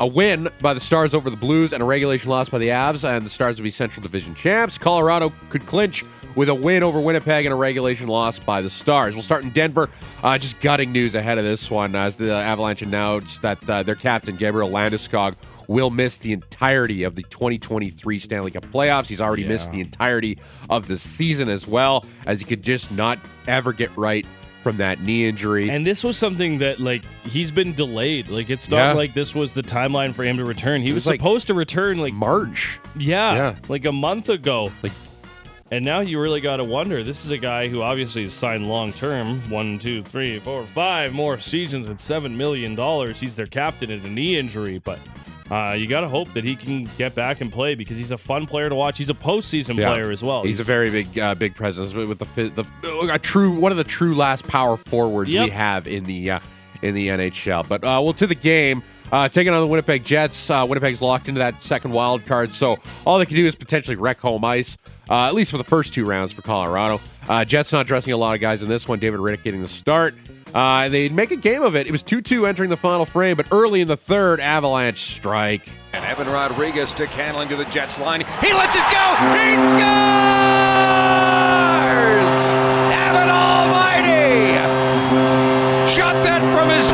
[0.00, 3.08] A win by the Stars over the Blues and a regulation loss by the Avs,
[3.08, 4.76] and the Stars would be Central Division champs.
[4.76, 9.14] Colorado could clinch with a win over Winnipeg and a regulation loss by the Stars.
[9.14, 9.88] We'll start in Denver.
[10.22, 13.94] Uh, just gutting news ahead of this one as the Avalanche announced that uh, their
[13.94, 15.36] captain, Gabriel Landeskog,
[15.68, 19.06] will miss the entirety of the 2023 Stanley Cup playoffs.
[19.06, 20.38] He's already missed the entirety
[20.68, 24.26] of the season as well, as he could just not ever get right
[24.64, 25.70] from that knee injury.
[25.70, 28.28] And this was something that like he's been delayed.
[28.28, 28.92] Like it's not Yeah.
[28.94, 30.82] like this was the timeline for him to return.
[30.82, 32.80] He was, was like supposed to return like March.
[32.98, 33.54] yeah, Yeah.
[33.68, 34.72] like a month ago.
[34.82, 34.92] Like-
[35.70, 37.02] and now you really got to wonder.
[37.02, 39.40] This is a guy who obviously is signed long term.
[39.50, 43.18] One, two, three, four, five more seasons at seven million dollars.
[43.20, 44.98] He's their captain at a knee injury, but.
[45.50, 48.16] Uh, you got to hope that he can get back and play because he's a
[48.18, 48.96] fun player to watch.
[48.96, 49.88] He's a postseason Yeah.
[49.88, 50.42] player as well.
[50.42, 52.24] He's, a very big, uh, big presence with the
[52.82, 56.40] the a true one of the true last power forwards we have in the uh,
[56.82, 57.68] in the NHL.
[57.68, 58.82] But uh, well, to the game.
[59.12, 60.50] Uh, taking on the Winnipeg Jets.
[60.50, 63.94] Uh, Winnipeg's locked into that second wild card, so all they can do is potentially
[63.96, 64.76] wreck home ice,
[65.08, 67.00] uh, at least for the first two rounds for Colorado.
[67.28, 68.98] Uh, Jets not dressing a lot of guys in this one.
[68.98, 70.14] David Rittich getting the start.
[70.54, 71.88] Uh, they make a game of it.
[71.88, 75.68] It was 2 2 entering the final frame, but early in the third, Avalanche strike.
[75.92, 78.20] And Evan Rodrigues stick handling to the Jets line.
[78.40, 79.14] He lets it go.
[79.34, 79.84] He scores!
[82.94, 84.54] Evan Almighty!
[85.92, 86.88] Shot that from his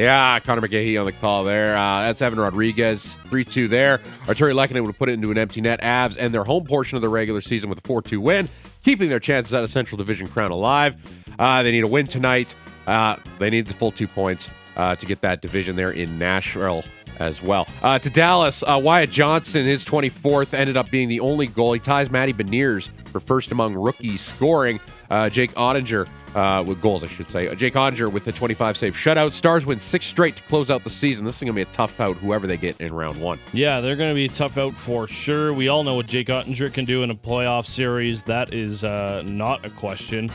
[0.00, 1.76] Yeah, Conor McGahey on the call there.
[1.76, 3.98] Uh, that's Evan Rodrigues, 3 2 there.
[4.24, 5.78] Artturi Lehkonen would put it into an empty net.
[5.82, 8.48] Avs and their home portion of the regular season with a 4 2 win,
[8.82, 10.96] keeping their chances at a Central Division crown alive.
[11.38, 12.54] Uh, they need a win tonight.
[12.86, 16.82] Uh, they need the full two points uh, to get that division there in Nashville
[17.18, 17.68] as well.
[17.82, 21.74] Uh, to Dallas, uh, Wyatt Johnston, his 24th, ended up being the only goal.
[21.74, 24.80] He ties Matty Beniers for first among rookies scoring.
[25.10, 27.48] Uh, Jake Oettinger uh, with goals, I should say.
[27.48, 29.32] Uh, Jake Oettinger with the 25 save shutout.
[29.32, 31.24] Stars win six straight to close out the season.
[31.24, 33.38] This is going to be a tough out, whoever they get in round one.
[33.52, 35.52] Yeah, they're going to be a tough out for sure.
[35.52, 38.22] We all know what Jake Oettinger can do in a playoff series.
[38.22, 40.30] That is uh, not a question.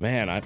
[0.00, 0.42] Man, I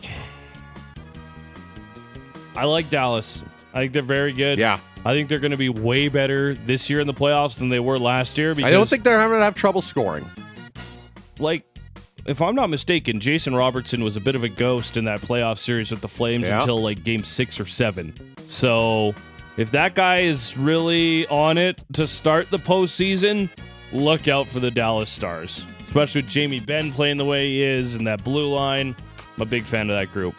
[2.54, 3.44] I like Dallas.
[3.72, 4.58] I think they're very good.
[4.58, 4.80] Yeah.
[5.04, 7.78] I think they're going to be way better this year in the playoffs than they
[7.78, 8.54] were last year.
[8.54, 10.26] Because, I don't think they're going to have trouble scoring.
[11.38, 11.64] like,
[12.28, 15.58] if I'm not mistaken, Jason Robertson was a bit of a ghost in that playoff
[15.58, 16.60] series with the Flames Yeah.
[16.60, 18.12] until like game six or seven.
[18.48, 19.14] So
[19.56, 23.48] if that guy is really on it to start the postseason,
[23.92, 27.94] look out for the Dallas Stars, especially with Jamie Benn playing the way he is
[27.94, 28.94] and that blue line.
[29.36, 30.34] I'm a big fan of that group.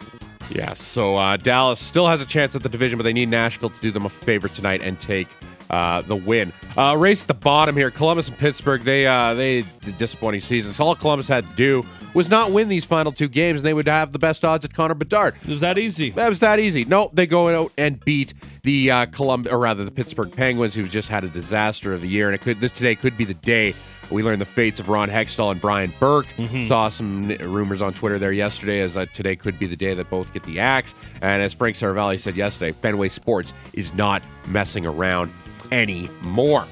[0.48, 3.70] Yeah, so uh, Dallas still has a chance at the division, but they need Nashville
[3.70, 5.28] to do them a favor tonight and take
[5.70, 6.52] uh, the win.
[6.76, 7.90] Uh, race at the bottom here.
[7.90, 10.78] Columbus and Pittsburgh, they uh, they did disappointing seasons.
[10.80, 13.88] All Columbus had to do was not win these final two games, and they would
[13.88, 15.36] have the best odds at Connor Bedard.
[15.42, 16.10] It was that easy.
[16.10, 16.84] That was that easy.
[16.84, 20.86] No, they go out and beat the uh, Columbus, or rather the Pittsburgh Penguins, who
[20.86, 22.26] just had a disaster of the year.
[22.26, 23.74] And it could this today could be the day
[24.10, 26.26] we learn the fates of Ron Hextall and Brian Burke.
[26.66, 30.10] Saw some rumors on Twitter there yesterday as uh, today could be the day that
[30.10, 30.94] both get the axe.
[31.22, 35.32] And as Frank Seravalli said yesterday, Fenway Sports is not messing around
[35.72, 36.66] anymore.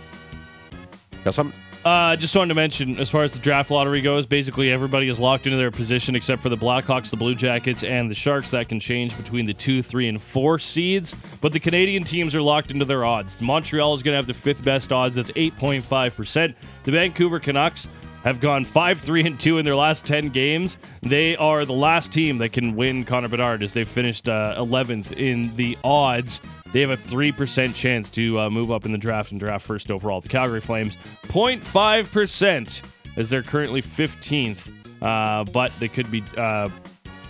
[1.24, 1.58] Got something?
[1.84, 5.18] Uh, just wanted to mention, as far as the draft lottery goes, basically everybody is
[5.18, 8.50] locked into their position except for the Blackhawks, the Blue Jackets, and the Sharks.
[8.50, 11.14] That can change between the two, three, and four seeds.
[11.40, 13.40] But the Canadian teams are locked into their odds.
[13.40, 15.16] Montreal is going to have the fifth best odds.
[15.16, 16.54] That's 8.5%.
[16.84, 17.88] The Vancouver Canucks
[18.24, 20.78] have gone 5 3 and 2 in their last 10 games.
[21.02, 25.12] They are the last team that can win Connor Bedard as they finished uh, 11th
[25.12, 26.40] in the odds.
[26.72, 29.90] They have a 3% chance to uh, move up in the draft and draft first
[29.90, 30.20] overall.
[30.20, 30.96] The Calgary Flames,
[31.28, 32.82] 0.5%
[33.16, 34.72] as they're currently 15th.
[35.00, 36.68] Uh, but they could be, uh,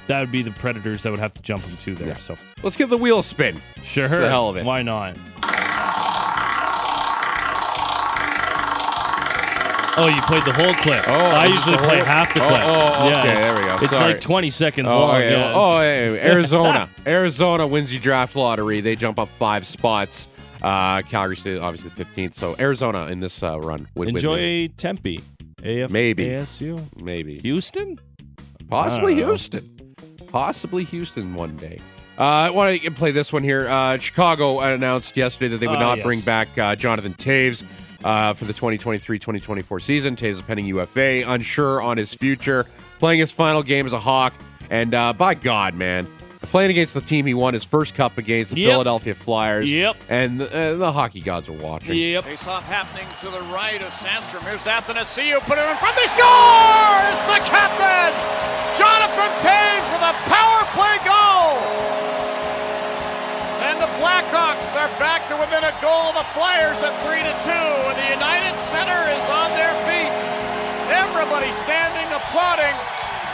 [0.06, 2.18] that would be the Predators that would have to jump them to there.
[2.18, 3.60] So, Let's give the wheel a spin.
[3.84, 4.08] sure.
[4.08, 4.64] the hell of it.
[4.64, 5.16] Why not?
[10.00, 11.04] Oh, you played the whole clip.
[11.08, 12.62] Oh, I usually play half the Oh, clip.
[12.64, 13.76] oh, Yeah, okay, it's- there we go.
[13.82, 14.12] It's Sorry.
[14.12, 15.16] like 20 seconds Oh, long.
[15.16, 15.30] okay.
[15.32, 16.88] yeah, oh, hey, Arizona.
[17.06, 18.80] Arizona wins the draft lottery.
[18.80, 20.28] They jump up five spots.
[20.62, 22.34] Uh, Calgary State, obviously 15th.
[22.34, 25.20] So Arizona in this uh, run would Enjoy Tempe.
[25.64, 26.26] AF, Maybe.
[26.26, 26.80] ASU.
[27.00, 27.98] maybe Houston?
[28.68, 29.32] possibly I don't know.
[29.34, 29.94] Houston,
[30.28, 31.80] possibly Houston one day.
[32.18, 33.68] Uh, I want to play this one here.
[33.68, 36.04] Uh, Chicago announced yesterday that they would Ah, not yes.
[36.04, 37.62] bring back uh, Jonathan Toews
[38.04, 40.16] uh, for the 2023-2024 season.
[40.16, 42.66] Toews is pending UFA, unsure on his future,
[42.98, 44.34] playing his final game as a Hawk,
[44.70, 46.06] and uh, by God, man,
[46.42, 48.70] playing against the team he won his first cup against, the Yep.
[48.70, 49.70] Philadelphia Flyers.
[49.70, 49.96] Yep.
[50.08, 51.96] And uh, the hockey gods are watching.
[51.96, 52.24] Yep.
[52.24, 54.42] Face off happening to the right of Sandstrom.
[54.42, 55.40] Here's Athanasiou.
[55.40, 55.96] Put it in front.
[55.96, 56.98] They score!
[57.10, 58.14] It's the captain!
[58.78, 62.07] Jonathan Toews with a power play goal!
[63.98, 67.50] Blackhawks are back to within a goal of the Flyers at 3 to 2.
[67.50, 70.12] And the United Center is on their feet.
[70.94, 72.72] Everybody standing, applauding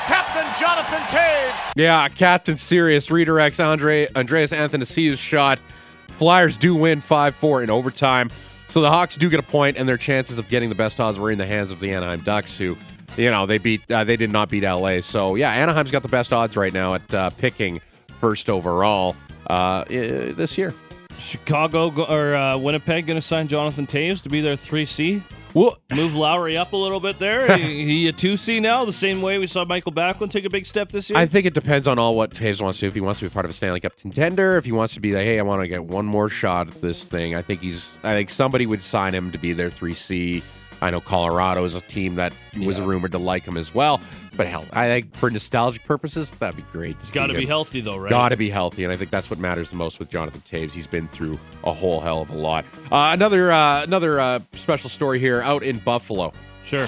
[0.07, 1.73] Captain Jonathan Toews.
[1.77, 5.61] Yeah, Captain Serious redirects Andre Andreas Athanasiou's shot.
[6.09, 8.31] Flyers do win 5-4 in overtime.
[8.71, 11.19] So the Hawks do get a point, and their chances of getting the best odds
[11.19, 12.77] were in the hands of the Anaheim Ducks, who,
[13.19, 15.01] you know, they beat uh, they did not beat LA.
[15.03, 17.83] So yeah, Anaheim's got the best odds right now at uh, picking
[18.19, 19.15] first overall
[19.49, 20.75] uh, this year.
[21.19, 25.23] Chicago or uh, Winnipeg going to sign Jonathan Toews to be their 3C?
[25.55, 27.57] Well, Move Lowry up a little bit there.
[27.57, 30.67] he, he a 2C now, the same way we saw Mikael Backlund take a big
[30.67, 31.17] step this year?
[31.17, 32.89] I think it depends on all what Toews wants to do.
[32.89, 35.01] If he wants to be part of a Stanley Cup contender, if he wants to
[35.01, 37.37] be like, hey, I want to get one more shot at this thing.
[37.37, 37.89] I think he's.
[38.03, 40.43] I think somebody would sign him to be their three C.
[40.85, 44.03] I know Colorado is a team that was rumored to like him as well.
[44.37, 46.99] But hell, I think for nostalgic purposes, that'd be great.
[47.01, 48.11] He's got to be healthy, though, right?
[48.11, 50.73] Got to be healthy, and I think that's what matters the most with Jonathan Toews.
[50.73, 52.67] He's been through a whole hell of a lot.
[52.93, 56.35] Uh, another uh, another uh, special story here out in Buffalo.
[56.67, 56.87] Sure.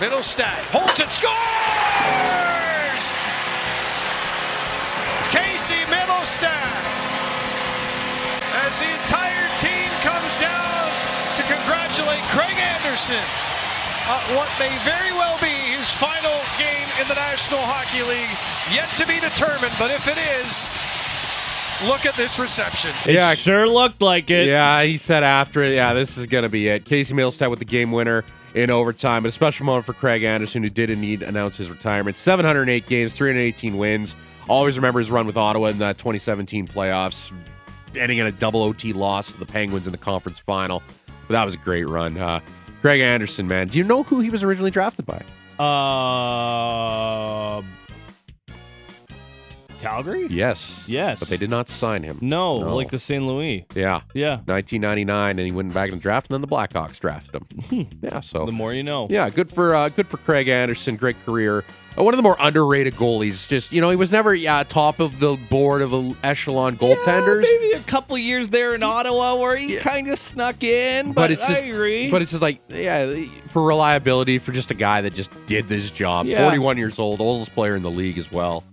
[0.00, 2.45] Mittelstadt holds it, scores!
[12.96, 13.16] Anderson
[14.08, 18.32] on what may very well be his final game in the National Hockey League.
[18.74, 20.72] Yet to be determined, but if it is,
[21.90, 22.92] look at this reception.
[23.06, 23.34] It Yeah.
[23.34, 24.48] sure looked like it.
[24.48, 26.86] Yeah, he said after it, yeah, this is going to be it.
[26.86, 28.24] Casey Mittelstadt with the game winner
[28.54, 29.24] in overtime.
[29.24, 32.16] But a special moment for Craig Anderson, who did indeed announce his retirement.
[32.16, 34.16] 708 games, 318 wins.
[34.48, 37.30] Always remember his run with Ottawa in the 2017 playoffs,
[37.94, 40.82] ending in a double OT loss to the Penguins in the conference final.
[41.28, 42.16] But that was a great run.
[42.16, 42.38] Uh,
[42.80, 43.68] Craig Anderson, man.
[43.68, 45.22] Do you know who he was originally drafted by?
[45.58, 47.62] Uh,
[49.80, 50.26] Calgary?
[50.30, 50.84] Yes.
[50.88, 51.20] Yes.
[51.20, 52.18] But they did not sign him.
[52.20, 52.76] No, No.
[52.76, 53.24] like the St.
[53.24, 53.66] Louis.
[53.74, 54.02] Yeah.
[54.14, 54.36] Yeah.
[54.46, 57.88] 1999, and he went back in the draft, and then the Blackhawks drafted him.
[58.02, 59.06] yeah, so The more you know.
[59.10, 60.96] Yeah, good for uh, good for Craig Anderson.
[60.96, 61.64] Great career.
[61.98, 63.48] Uh, one of the more underrated goalies.
[63.48, 67.42] Just you know, he was never yeah, top of the board of a echelon goaltenders.
[67.42, 71.32] maybe a couple years there in Ottawa where he kind of snuck in, but, but
[71.32, 72.10] it's just, agree.
[72.10, 75.90] but it's just like, yeah, for reliability, for just a guy that just did this
[75.90, 76.26] job.
[76.26, 76.42] Yeah.
[76.44, 78.64] Forty-one years old, oldest player in the league as well.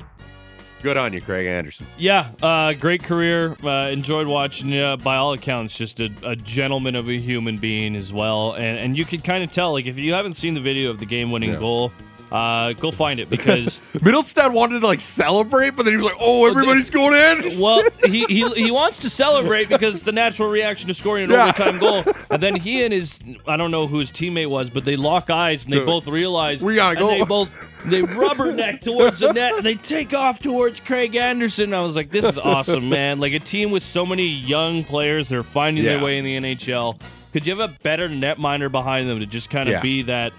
[0.81, 1.87] Good on you, Craig Anderson.
[1.97, 3.55] yeah, uh, great career.
[3.63, 4.97] Uh, enjoyed watching you.
[4.97, 8.51] By all accounts, just a, a gentleman of a human being as well.
[8.55, 10.99] And and you could kind of tell, like, if you haven't seen the video of
[10.99, 11.59] the game-winning Yeah.
[11.59, 11.93] goal,
[12.33, 16.17] uh, go find it because Mittelstadt wanted to like celebrate, but then he was like,
[16.19, 20.49] "Oh, everybody's going in." well, he, he he wants to celebrate because it's the natural
[20.49, 21.43] reaction to scoring an Yeah.
[21.43, 22.03] overtime goal.
[22.31, 25.29] And then he and his I don't know who his teammate was, but they lock
[25.29, 27.09] eyes and they both realize We gotta and go.
[27.09, 31.73] They both they rubberneck towards the net and they take off towards Craig Anderson.
[31.73, 33.19] I was like, this is awesome, man!
[33.19, 35.97] Like a team with so many young players that are finding Yeah.
[35.97, 36.97] their way in the NHL.
[37.31, 39.81] Could you have a better netminder behind them to just kind of Yeah.
[39.81, 40.33] be that?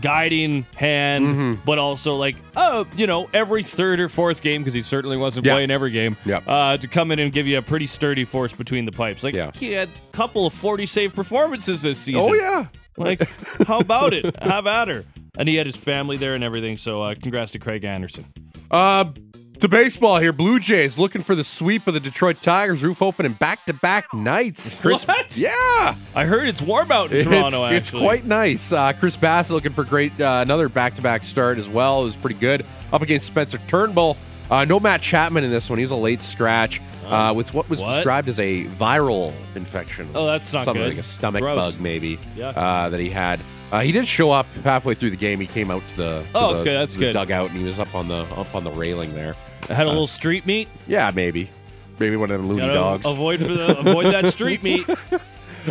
[0.00, 1.58] Guiding hand Mhm.
[1.64, 5.46] but also like oh you know every third or fourth game because he certainly wasn't
[5.46, 5.54] Yeah.
[5.54, 6.44] playing every game Yep.
[6.46, 9.22] uh, to come in and give you a pretty sturdy force between the pipes.
[9.22, 9.50] Like Yeah.
[9.54, 12.22] he had a couple of 40 save performances this season.
[12.22, 12.66] Oh yeah.
[12.96, 13.22] Like
[13.66, 14.34] how about it?
[14.42, 15.04] Have at her.
[15.36, 16.76] And he had his family there and everything.
[16.76, 18.24] So uh, congrats to Craig Anderson.
[18.70, 19.04] Uh,
[19.64, 22.84] To baseball here, Blue Jays looking for the sweep of the Detroit Tigers.
[22.84, 24.74] Roof open in back-to-back nights.
[24.74, 25.34] Chris, What?
[25.38, 27.64] Yeah, I heard it's warm out in it's, Toronto.
[27.64, 28.72] it's actually, quite nice.
[28.72, 32.02] Uh, Chris Bassitt looking for great uh, another back-to-back start as well.
[32.02, 34.18] It was pretty good up against Spencer Turnbull.
[34.50, 35.78] Uh, no Matt Chapman in this one.
[35.78, 37.94] He was a late scratch uh, with what was What?
[37.96, 40.10] described as a viral infection.
[40.14, 40.90] Oh, that's not something good.
[40.90, 41.72] like a stomach Gross.
[41.72, 42.18] bug, maybe.
[42.36, 42.48] Yeah.
[42.50, 43.40] Uh, that he had.
[43.72, 45.40] Uh, he did show up halfway through the game.
[45.40, 47.12] He came out to the, to Oh, the- okay, that's the good.
[47.14, 49.34] dugout and he was up on the up on the railing there.
[49.68, 50.68] Had a little street meet.
[50.86, 51.50] Yeah, maybe.
[51.98, 53.06] Maybe one of them loony Gotta dogs.
[53.06, 54.86] avoid for the avoid that street meat.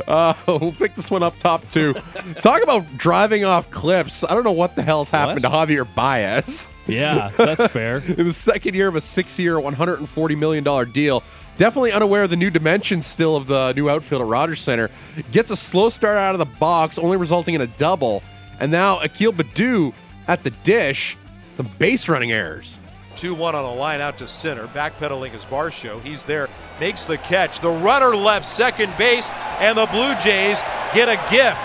[0.08, 1.94] Uh, we'll pick this one up top two.
[2.42, 4.24] Talk about driving off clips.
[4.24, 6.68] I don't know what the hell's happened to Javier Baez.
[6.88, 7.98] Yeah, that's fair.
[8.08, 11.22] In the second year of a six-year, $140 million deal.
[11.60, 14.90] Definitely unaware of the new dimensions still of the new outfield at Rogers Center.
[15.32, 18.24] Gets a slow start out of the box, only resulting in a double.
[18.60, 19.94] And now Akil Baddoo
[20.28, 21.16] at the dish.
[21.56, 22.78] Some base running errors.
[23.24, 24.68] 2 1 on a line out to center.
[24.68, 26.04] Backpedaling his Varsho.
[26.04, 27.62] He's there, makes the catch.
[27.62, 30.60] The runner left second base, and the Blue Jays
[30.94, 31.58] get a gift.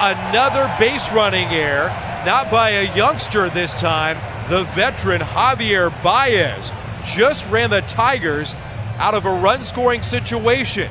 [0.00, 1.88] Another base running error,
[2.24, 4.16] not by a youngster this time.
[4.48, 6.72] The veteran Javier Baez
[7.04, 8.54] just ran the Tigers
[8.96, 10.90] out of a run scoring situation.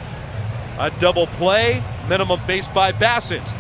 [0.77, 3.51] A double play, minimum base by Bassitt,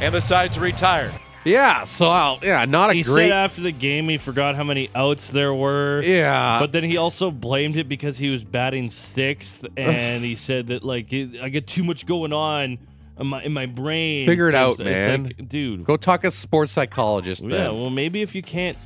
[0.00, 1.12] and the side's retired.
[1.46, 2.96] Yeah, so uh, yeah, not a great.
[2.96, 3.28] He great.
[3.28, 6.02] said after the game he forgot how many outs there were.
[6.02, 10.66] yeah, But then he also blamed it because he was batting sixth, and he said
[10.68, 12.78] that like it, I get too much going on
[13.18, 14.26] in my in my brain.
[14.26, 15.24] Figure it out, It's man.
[15.24, 15.84] like, dude.
[15.84, 17.50] go talk to a sports psychologist, man.
[17.52, 18.76] yeah, well, maybe if you can't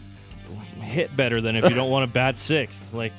[0.83, 3.13] hit better than if you don't want to bat sixth, like,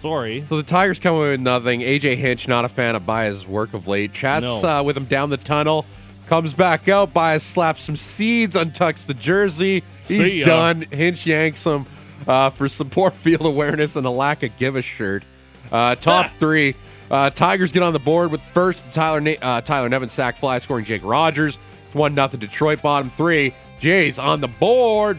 [0.00, 0.42] sorry.
[0.42, 1.80] So the Tigers come away with nothing.
[1.82, 4.12] AJ Hinch, not a fan of Baez's work of late.
[4.12, 4.78] Chats No.
[4.78, 5.84] uh, with him down the tunnel,
[6.32, 7.12] comes back out.
[7.12, 9.84] Baez slaps some seeds, untucks the jersey.
[10.08, 10.80] He's done.
[10.90, 11.84] Hinch yanks him
[12.26, 15.24] uh, for support field awareness and a lack of give a shirt.
[15.70, 16.74] Uh, top three.
[17.10, 20.56] Uh, Tigers get on the board with first Tyler Na- uh, Tyler Nevin sack fly
[20.56, 21.58] scoring Jake Rogers.
[21.84, 22.80] It's one nothing Detroit.
[22.80, 23.52] Bottom three.
[23.78, 25.18] Jays on the board.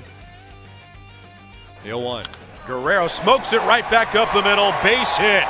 [1.84, 2.26] The 0 1.
[2.66, 4.72] Guerrero smokes it right back up the middle.
[4.82, 5.46] Base hit.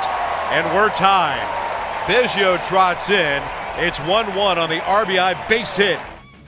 [0.50, 1.40] And we're tied.
[2.04, 3.42] Biggio trots in.
[3.76, 5.98] It's 1 1 on the RBI base hit.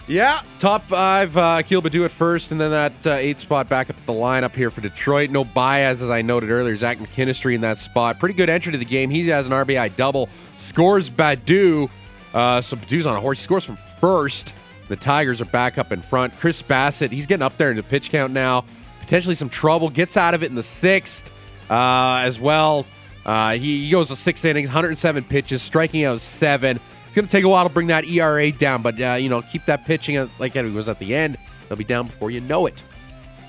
[0.07, 1.37] Yeah, top five.
[1.37, 4.55] Uh, Akil Baddoo at first, and then that uh, eight spot back up the lineup
[4.55, 5.31] here for Detroit.
[5.31, 6.77] No Baez, as I noted earlier.
[6.77, 8.21] Zach McKinstry in that spot.
[8.21, 9.11] Pretty good entry to the game.
[9.11, 10.29] He has an RBI double.
[10.55, 11.91] Scores Baddoo.
[12.33, 13.39] Uh, so Baddoo's on a horse.
[13.39, 14.55] He scores from first.
[14.87, 16.39] The Tigers are back up in front.
[16.39, 18.65] Chris Bassitt, he's getting up there in the pitch count now.
[19.01, 19.91] Potentially some trouble.
[19.91, 21.33] Gets out of it in the sixth
[21.69, 22.87] uh, as well.
[23.25, 26.79] Uh, he, he goes to six innings, 107 pitches, striking out seven.
[27.17, 29.65] Going to take a while to bring that ERA down, but uh, you know, keep
[29.65, 31.39] that pitching at- like it was at the end.
[31.67, 32.83] They'll be down before you know it.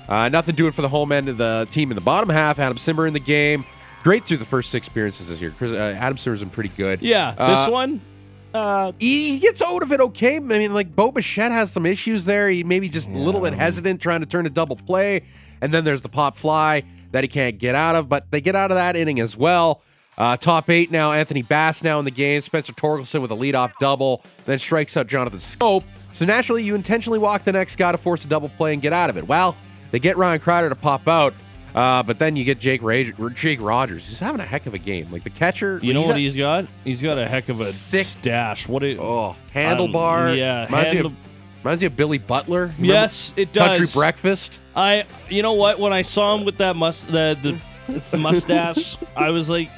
[0.08, 2.58] Uh, nothing doing for the home end of the team in the bottom half.
[2.58, 3.66] Adam Cimber in the game.
[4.02, 5.50] Great through the first six appearances this year.
[5.50, 7.02] Chris, uh, Adam Cimber's been pretty good.
[7.02, 8.00] Yeah, Uh, this one.
[8.54, 10.36] Uh, he, gets out of it okay.
[10.36, 12.48] I mean, like Bo Bichette has some issues there.
[12.48, 15.24] He maybe just a little bit hesitant trying to turn a double play,
[15.60, 18.08] and then there's the pop fly that he can't get out of.
[18.08, 19.82] But they get out of that inning as well.
[20.18, 21.12] Uh, top eight now.
[21.12, 22.40] Anthony Bass now in the game.
[22.42, 25.84] Spencer Torkelson with a leadoff double, then strikes out Jonathan Schoop.
[26.12, 28.92] So naturally, you intentionally walk the next guy to force a double play and get
[28.92, 29.28] out of it.
[29.28, 29.56] Well,
[29.92, 31.32] they get Ryan Crowder to pop out.
[31.74, 32.80] Uh, but then you get Jake
[33.34, 34.08] Jake Rogers.
[34.08, 35.12] He's having a heck of a game.
[35.12, 36.66] Like the catcher, you know what he's got?
[36.82, 38.66] He's got a heck of a Thick- stash.
[38.66, 38.82] What?
[38.82, 40.32] It, Oh, handlebar.
[40.32, 42.60] Um, yeah, reminds, handle- me of, reminds me of Billy Butler.
[42.78, 43.78] Remember Yes, it does.
[43.78, 44.60] Country breakfast.
[44.74, 45.78] I, you know what?
[45.78, 47.60] When I saw him with that must, the the
[47.94, 49.70] it's the mustache, I was like,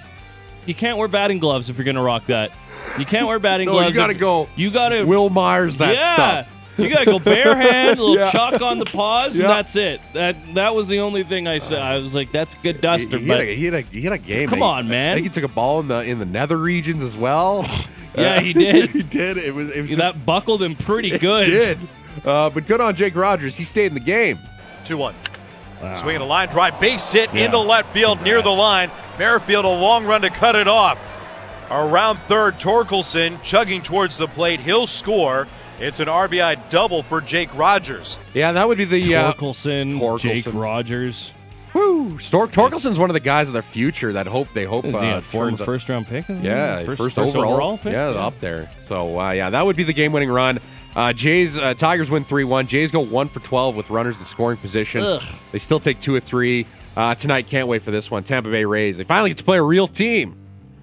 [0.67, 2.53] you can't wear batting gloves if you're gonna rock that.
[2.99, 3.89] You can't wear batting No, gloves.
[3.91, 4.49] you gotta if- go.
[4.57, 6.15] You gotta Wil Myers that yeah.
[6.45, 6.57] stuff.
[6.79, 8.31] You gotta go bare hand, a little Yeah.
[8.31, 9.45] chalk on the paws, Yeah.
[9.45, 10.01] and that's it.
[10.15, 11.81] That that was the only thing I said.
[11.81, 13.19] I was like, that's a good duster.
[13.19, 14.49] He, he, but had a, he, had a, he had a game.
[14.49, 15.11] Come I- on, man.
[15.13, 17.67] I think he took a ball in the in the nether regions as well.
[18.17, 18.91] Yeah, he did.
[18.91, 19.39] he did.
[19.39, 21.47] It was it was just, that buckled him pretty it good.
[21.47, 21.79] did.
[22.25, 23.57] Uh, but good on Jake Rogers.
[23.57, 24.37] He stayed in the game.
[24.87, 24.97] 2
[25.81, 25.97] 1.
[25.99, 28.91] Swinging a line drive, base hit into left field near the line.
[29.19, 30.99] Merrifield a long run to cut it off.
[31.71, 34.61] Around third, Torkelson chugging towards the plate.
[34.61, 35.47] He'll score.
[35.79, 38.19] It's an RBI double for Jake Rogers.
[38.35, 41.33] Yeah, that would be the uh, Torkelson, Jake Rogers.
[41.73, 42.19] woo.
[42.19, 44.85] Stork Torkelson's one of the guys of their future that hope they hope.
[44.85, 46.27] Is he uh, a fourth, first round pick?
[46.29, 47.79] Yeah, first, first, first overall.
[47.79, 47.93] pick?
[47.93, 48.69] Yeah, up there.
[48.89, 50.59] So uh, yeah, that would be the game-winning run.
[50.97, 52.67] Uh, Jays uh, Tigers win three one.
[52.67, 55.03] Jays go one for twelve with runners in scoring position.
[55.03, 55.23] Ugh.
[55.53, 56.67] They still take two or three
[56.97, 57.47] uh, tonight.
[57.47, 58.25] Can't wait for this one.
[58.25, 58.97] Tampa Bay Rays.
[58.99, 60.37] They finally get to play a real team.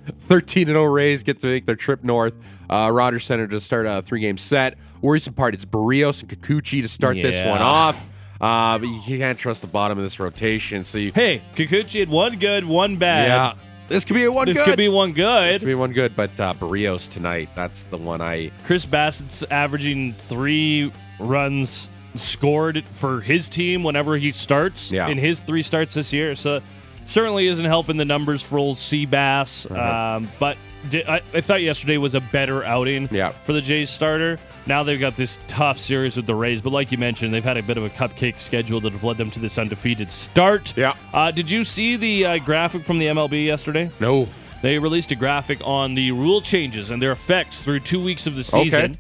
[0.20, 2.34] 13 and 0 Rays get to make their trip north.
[2.70, 4.78] Uh, Rogers Center to start a three game set.
[5.02, 8.02] Worrisome part it's Berrios and Kikuchi to start this one off.
[8.40, 10.84] Uh, but you can't trust the bottom of this rotation.
[10.86, 13.28] So you, Hey, Kikuchi had one good, one bad.
[13.28, 13.54] yeah,
[13.88, 14.66] this could be a one This good.
[14.66, 15.60] could be one This good.
[15.62, 17.50] could be one good, but uh, Berrios tonight.
[17.56, 18.52] That's the one I.
[18.66, 25.08] Chris Bassitt's averaging three runs scored for his team whenever he starts Yeah.
[25.08, 26.36] in his three starts this year.
[26.36, 26.62] So
[27.06, 29.70] certainly isn't helping the numbers for old Seabass.
[29.70, 30.16] Uh-huh.
[30.18, 30.58] Um, but
[30.90, 33.32] di- I, I thought yesterday was a better outing Yeah.
[33.46, 34.40] for the Jays starter.
[34.68, 37.56] Now they've got this tough series with the Rays, but like you mentioned, they've had
[37.56, 40.76] a bit of a cupcake schedule that have led them to this undefeated start.
[40.76, 40.94] Yeah.
[41.14, 43.90] Uh, did you see the uh, graphic from the MLB yesterday?
[44.02, 44.28] No.
[44.62, 48.36] They released a graphic on the rule changes and their effects through two weeks of
[48.36, 48.92] the season.
[48.92, 48.98] Okay.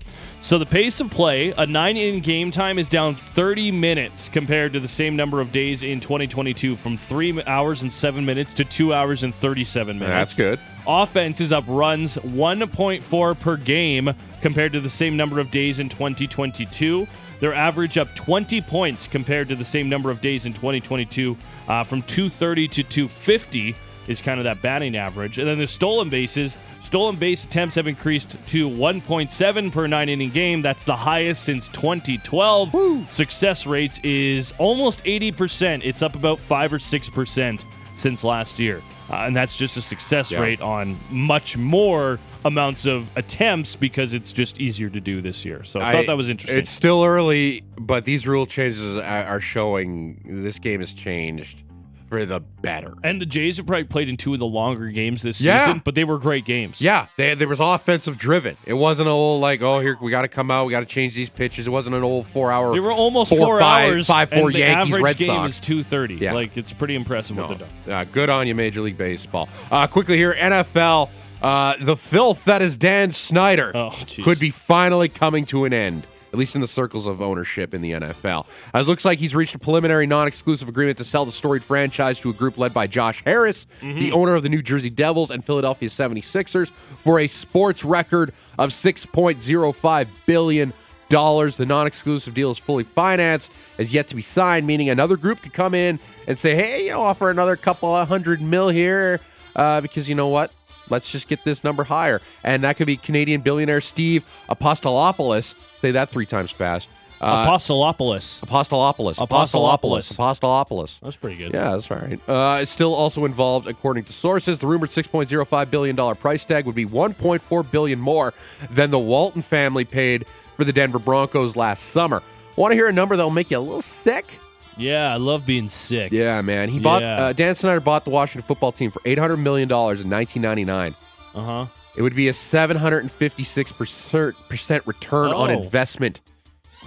[0.47, 4.71] So the pace of play, a nine inning game time, is down 30 minutes compared
[4.73, 8.63] to the same number of days in 2022, from three hours and seven minutes to
[8.63, 10.13] two hours and 37 minutes.
[10.13, 10.59] That's good.
[10.87, 15.89] Offense is up runs 1.4 per game compared to the same number of days in
[15.89, 17.05] 2022.
[17.41, 21.35] Their average up 20 points compared to the same number of days in 2022,
[21.67, 23.75] uh, from 230 to 250
[24.07, 25.37] is kind of that batting average.
[25.37, 30.29] And then the stolen bases, stolen base attempts have increased to 1.7 per nine inning
[30.31, 30.61] game.
[30.61, 33.09] That's the highest since 2012.
[33.09, 35.81] Success rates is almost 80%.
[35.83, 38.81] It's up about 5 or 6% since last year.
[39.09, 40.41] Uh, and that's just a success Yeah.
[40.41, 45.63] rate on much more amounts of attempts because it's just easier to do this year.
[45.63, 46.59] So I, thought that was interesting.
[46.59, 51.63] It's still early, but these rule changes are are showing this game has changed
[52.09, 52.93] for the better.
[53.03, 55.65] and the Jays have probably played in two of the longer games this Yeah.
[55.65, 56.79] season, but they were great games.
[56.81, 58.57] Yeah, they, there was offensive driven.
[58.65, 60.85] It wasn't an old like, oh, here we got to come out, we got to
[60.85, 61.67] change these pitches.
[61.67, 62.73] It wasn't an old four hour.
[62.73, 64.07] They were almost four, four five, hours.
[64.07, 65.53] five four and the Yankees average Red game Sox.
[65.55, 66.15] is two thirty.
[66.15, 66.33] Yeah.
[66.33, 67.69] Like it's pretty impressive what they've done.
[67.93, 69.49] Uh, good on you, Major League Baseball.
[69.71, 71.09] Uh, quickly here, NFL.
[71.41, 76.07] Uh, the filth that is Dan Snyder Oh, could be finally coming to an end,
[76.31, 78.45] at least in the circles of ownership in the NFL.
[78.73, 81.63] As it looks like he's reached a preliminary non exclusive agreement to sell the storied
[81.63, 83.99] franchise to a group led by Josh Harris, Mm-hmm.
[83.99, 88.71] the owner of the New Jersey Devils and Philadelphia 76ers, for a sports record of
[88.71, 90.73] $6.05 billion.
[91.09, 95.41] The non exclusive deal is fully financed, has yet to be signed, meaning another group
[95.41, 99.21] could come in and say, hey, you know, offer another couple of hundred mil here
[99.55, 100.51] uh, because you know what?
[100.89, 102.21] Let's just get this number higher.
[102.43, 105.55] And that could be Canadian billionaire Steve Apostolopoulos.
[105.81, 106.89] Say that three times fast.
[107.19, 108.41] Uh, Apostolopoulos.
[108.41, 109.17] Apostolopoulos.
[109.17, 110.15] Apostolopoulos.
[110.15, 110.99] Apostolopoulos.
[110.99, 111.53] That's pretty good.
[111.53, 112.29] Yeah, that's all right.
[112.29, 114.59] Uh, it's still also involved, according to sources.
[114.59, 118.33] The rumored $6.05 billion price tag would be 1.4 billion more
[118.69, 120.25] than the Walton family paid
[120.55, 122.21] for the Denver Broncos last summer.
[122.55, 124.39] Want to hear a number that'll make you a little sick?
[124.77, 126.11] Yeah, I love being sick.
[126.11, 126.69] Yeah, man.
[126.69, 127.25] He bought Yeah.
[127.27, 130.95] uh, Dan Snyder bought the Washington football team for $800 million in 1999.
[131.35, 131.65] Uh huh.
[131.95, 135.63] It would be a 756% return on Oh.
[135.63, 136.21] investment,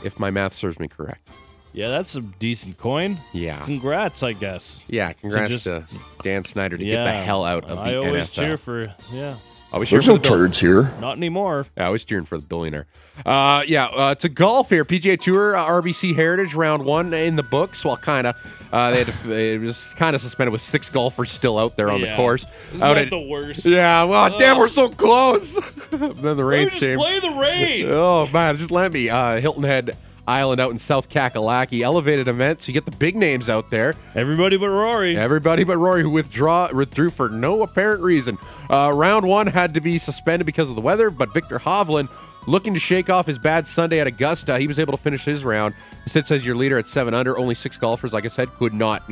[0.05, 1.29] if my math serves me correct.
[1.73, 3.19] Yeah, that's a decent coin.
[3.33, 3.65] Yeah.
[3.65, 4.83] Congrats, I guess.
[4.89, 5.85] Yeah, congrats just- to
[6.23, 8.33] Dan Snyder to get the hell out of the I always NFL.
[8.35, 9.37] cheer for yeah.
[9.73, 10.93] I was cheering for the Bill- here.
[11.01, 11.67] Not anymore.
[11.77, 12.87] Yeah, I was cheering for the billionaire.
[13.25, 17.43] Uh, yeah, uh, to golf here, PGA Tour, uh, RBC Heritage, round one in the
[17.45, 17.85] books.
[17.85, 18.35] Well, kind of.
[18.73, 21.89] Uh, they had to, it was kind of suspended with six golfers still out there
[21.91, 22.11] on Yeah.
[22.11, 22.47] the course.
[22.71, 23.65] Isn't Out that at- the worst?
[23.65, 25.55] Yeah, well, damn, we're so close.
[25.91, 26.99] then the rains came.
[26.99, 27.87] play the rain.
[27.91, 29.09] Oh man, just let me.
[29.09, 29.97] Uh, Hilton Head
[30.31, 32.69] Island out in South Kakalaki, elevated events.
[32.69, 33.95] You get the big names out there.
[34.15, 35.17] Everybody but Rory.
[35.17, 38.39] Everybody but Rory, who withdraw withdrew for no apparent reason.
[38.71, 42.09] Uh, round one had to be suspended because of the weather, but Viktor Hovland,
[42.47, 45.45] looking to shake off his bad Sunday at Augusta, he was able to finish his
[45.45, 45.75] round.
[46.07, 47.37] Sits as your leader at seven under.
[47.37, 49.03] Only six golfers, like I said, could not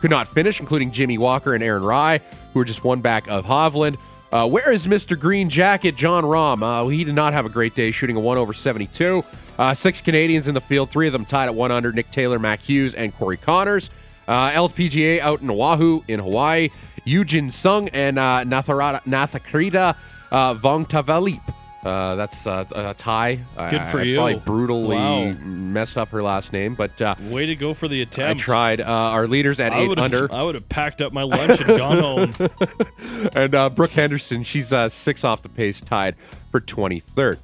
[0.00, 2.20] could not finish, including Jimmy Walker and Aaron Rai,
[2.54, 3.96] who are just one back of Hovland.
[4.32, 5.18] Uh, where is Mr.
[5.18, 6.62] Green Jacket, Jon Rahm?
[6.62, 9.24] Uh, he did not have a great day, shooting a one over 72.
[9.60, 12.38] Uh, six Canadians in the field, three of them tied at one under Nick Taylor,
[12.38, 13.90] Mac Hughes, and Corey Conners.
[14.26, 16.70] Uh, LPGA out in Oahu, in Hawaii.
[17.04, 19.96] Eugene Sung and uh, Natharada, Nathakrita
[20.30, 21.42] uh, Vongtavalip.
[21.84, 23.34] Uh, that's uh, a tie.
[23.56, 24.16] Good I, for I you.
[24.16, 25.32] Probably brutally Wow.
[25.44, 28.30] messed up her last name, but uh, Way to go for the attack.
[28.36, 28.80] I tried.
[28.80, 30.32] Uh, our leaders at I eight under.
[30.32, 31.98] I would have packed up my lunch and gone
[32.38, 33.30] home.
[33.34, 36.16] and uh, Brooke Henderson, she's uh, six off the pace, tied
[36.50, 37.38] for 23rd.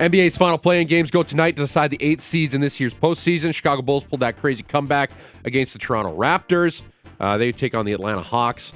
[0.00, 3.54] NBA's final playing games go tonight to decide the eighth seeds in this year's postseason.
[3.54, 5.10] Chicago Bulls pulled that crazy comeback
[5.44, 6.82] against the Toronto Raptors.
[7.20, 8.72] Uh, they take on the Atlanta Hawks,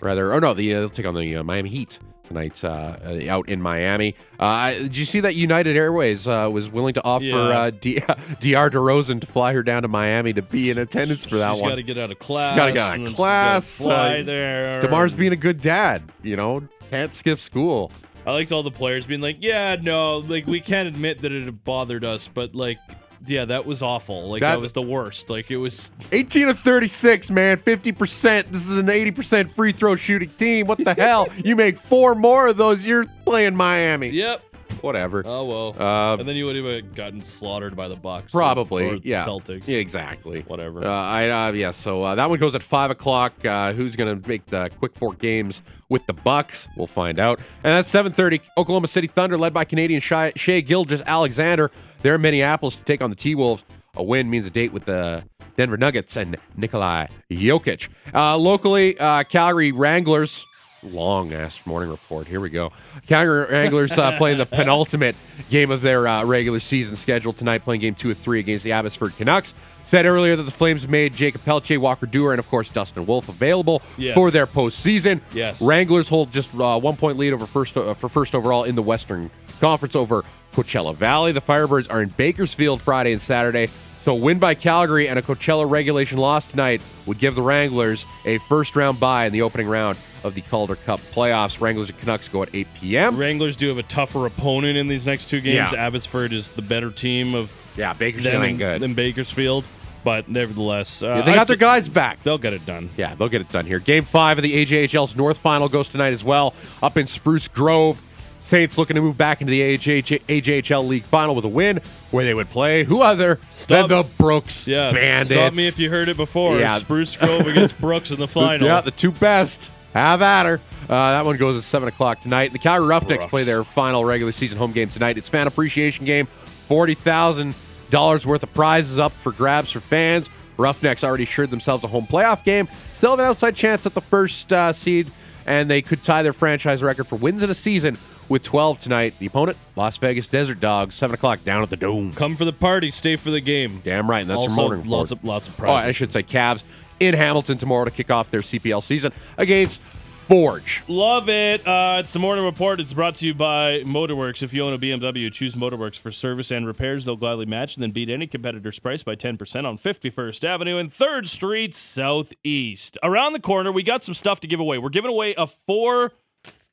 [0.00, 0.32] rather.
[0.32, 1.98] Oh no, the, uh, they'll take on the uh, Miami Heat
[2.28, 4.14] tonight uh, uh, out in Miami.
[4.38, 7.34] Uh, did you see that United Airways uh, was willing to offer Yeah.
[7.58, 7.94] uh, D-
[8.40, 11.62] DR DeRozan to fly her down to Miami to be in attendance for that She's
[11.62, 11.70] one?
[11.72, 12.56] got to get out of class.
[12.56, 14.80] Gotta get out of and then she's class, Fly there.
[14.82, 17.90] DeMar's being a good dad, you know, can't skip school.
[18.26, 21.64] I liked all the players being like, "Yeah, no, like we can't admit that it
[21.64, 22.78] bothered us, but like
[23.24, 24.28] Yeah, that was awful.
[24.30, 25.30] Like That- that, was the worst.
[25.30, 27.56] Like it was 18 of 36, man.
[27.58, 28.50] 50%.
[28.50, 30.66] This is an 80% free throw shooting team.
[30.66, 31.28] What the hell?
[31.44, 34.08] You make four more of those, you're playing Miami.
[34.08, 34.42] Yep.
[34.82, 35.22] Whatever.
[35.24, 35.76] Oh well.
[35.78, 38.32] Uh, and then you would have gotten slaughtered by the Bucks.
[38.32, 39.24] Probably, Or yeah.
[39.24, 39.66] Celtics.
[39.66, 40.40] Yeah, exactly.
[40.42, 40.84] Whatever.
[40.84, 41.70] Uh, I uh, yeah.
[41.70, 43.44] So uh, that one goes at five o'clock.
[43.44, 46.68] Uh, who's gonna make the quick four games with the Bucks?
[46.76, 47.40] We'll find out.
[47.64, 51.70] And at seven thirty, Oklahoma City Thunder, led by Canadian Shai, Shea Gilgis Alexander,
[52.02, 53.62] they're in Minneapolis to take on the T Wolves.
[53.94, 55.22] A win means a date with the
[55.56, 57.88] Denver Nuggets and Nikolai Jokic.
[58.14, 60.44] Uh, locally, uh, Calgary Wranglers.
[60.82, 62.26] Long ass morning report.
[62.26, 62.72] Here we go.
[63.06, 65.14] Calgary Wranglers uh, playing the penultimate
[65.48, 68.72] game of their uh, regular season schedule tonight, playing game two of three against the
[68.72, 69.54] Abbotsford Canucks.
[69.84, 73.28] Said earlier that the Flames made Jakob Pelletier, Walker Duehr, and of course Dustin Wolf
[73.28, 74.14] available Yes.
[74.14, 75.20] for their postseason.
[75.32, 75.60] Yes.
[75.60, 78.82] Wranglers hold just uh, one point lead over first uh, for first overall in the
[78.82, 79.30] Western
[79.60, 81.30] Conference over Coachella Valley.
[81.30, 83.68] The Firebirds are in Bakersfield Friday and Saturday.
[84.00, 88.38] So win by Calgary and a Coachella regulation loss tonight would give the Wranglers a
[88.38, 91.60] first round bye in the opening round of the Calder Cup playoffs.
[91.60, 93.16] Wranglers and Canucks go at 8 p.m.
[93.16, 95.72] Wranglers do have a tougher opponent in these next two games.
[95.72, 95.86] Yeah.
[95.86, 98.80] Abbotsford is the better team of Yeah, Bakersfield ain't good.
[98.80, 99.64] than Bakersfield,
[100.04, 102.22] but nevertheless, uh, Yeah, they got their guys back.
[102.22, 102.90] They'll get it done.
[102.96, 103.78] Yeah, they'll get it done here.
[103.78, 108.00] Game five of the AJHL's North Final goes tonight as well, up in Spruce Grove.
[108.44, 112.22] Saints looking to move back into the AJH, AJHL League Final with a win, where
[112.24, 115.40] they would play who other Stop- than the Brooks Yeah, Bandits.
[115.40, 116.58] stop me if you heard it before.
[116.58, 116.76] Yeah.
[116.76, 118.66] Spruce Grove against Brooks in the final.
[118.66, 119.70] Yeah, the two best.
[119.94, 120.60] Have at her.
[120.84, 122.52] Uh, that one goes at 7 o'clock tonight.
[122.52, 125.18] The Calgary Roughnecks play their final regular season home game tonight.
[125.18, 126.28] It's fan appreciation game.
[126.68, 130.28] $40,000 worth of prizes up for grabs for fans.
[130.56, 132.68] Roughnecks already assured themselves a home playoff game.
[132.94, 135.10] Still have an outside chance at the first uh, seed,
[135.46, 137.96] and they could tie their franchise record for wins in a season
[138.28, 139.14] with 12 tonight.
[139.18, 142.12] The opponent, Las Vegas Desert Dogs, 7 o'clock down at the Dome.
[142.12, 143.80] Come for the party, stay for the game.
[143.82, 144.98] Damn right, and that's also, your morning report.
[144.98, 145.70] lots of lots of Oh.
[145.72, 146.62] I should say Cavs
[147.02, 150.84] in Hamilton tomorrow to kick off their CPL season against Forge.
[150.86, 151.66] Love it.
[151.66, 152.78] Uh, it's the morning report.
[152.78, 154.42] It's brought to you by Motorworks.
[154.42, 157.04] If you own a BMW, choose Motorworks for service and repairs.
[157.04, 160.90] They'll gladly match and then beat any competitor's price by 10% on 51st Avenue and
[160.90, 162.96] 3rd Street Southeast.
[163.02, 164.78] Around the corner, we got some stuff to give away.
[164.78, 166.12] We're giving away a four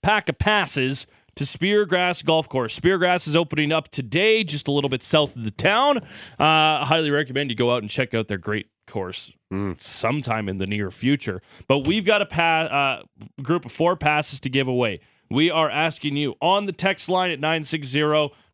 [0.03, 2.79] pack of passes to Speargrass Golf Course.
[2.79, 5.97] Speargrass is opening up today, just a little bit south of the town.
[6.37, 9.31] Uh, highly recommend you go out and check out their great course
[9.79, 11.41] sometime in the near future.
[11.67, 14.99] But we've got a pa- uh, group of four passes to give away.
[15.31, 17.99] We are asking you on the text line at 960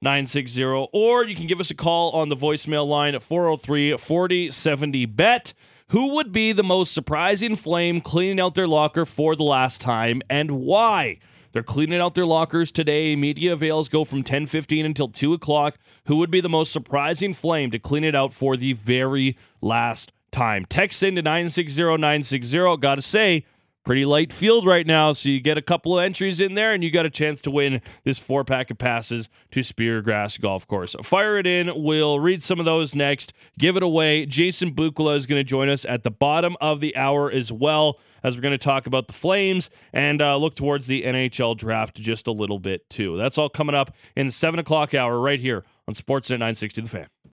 [0.02, 5.06] 960, or you can give us a call on the voicemail line at 403 4070
[5.06, 5.54] bet.
[5.89, 10.22] Who would be the most surprising flame cleaning out their locker for the last time
[10.30, 11.20] and why?
[11.54, 13.16] They're cleaning out their lockers today.
[13.16, 15.78] Media avails go from 10:15 until 2 o'clock.
[16.08, 20.12] Who would be the most surprising flame to clean it out for the very last
[20.36, 20.66] time?
[20.66, 22.80] Text in to 960-960.
[22.80, 23.46] Gotta say,
[23.86, 26.84] pretty light field right now, so you get a couple of entries in there and
[26.84, 30.96] you got a chance to win this four pack of passes to Speargrass Golf Course.
[31.04, 31.72] Fire it in.
[31.76, 33.32] We'll read some of those next.
[33.58, 34.26] Give it away.
[34.26, 38.00] Jason Bukala is going to join us at the bottom of the hour as well
[38.24, 41.96] as we're going to talk about the Flames and uh, look towards the NHL draft
[41.96, 43.16] just a little bit too.
[43.18, 46.90] That's all coming up in the seven o'clock hour right here on Sportsnet 960 The
[46.90, 47.08] Fan.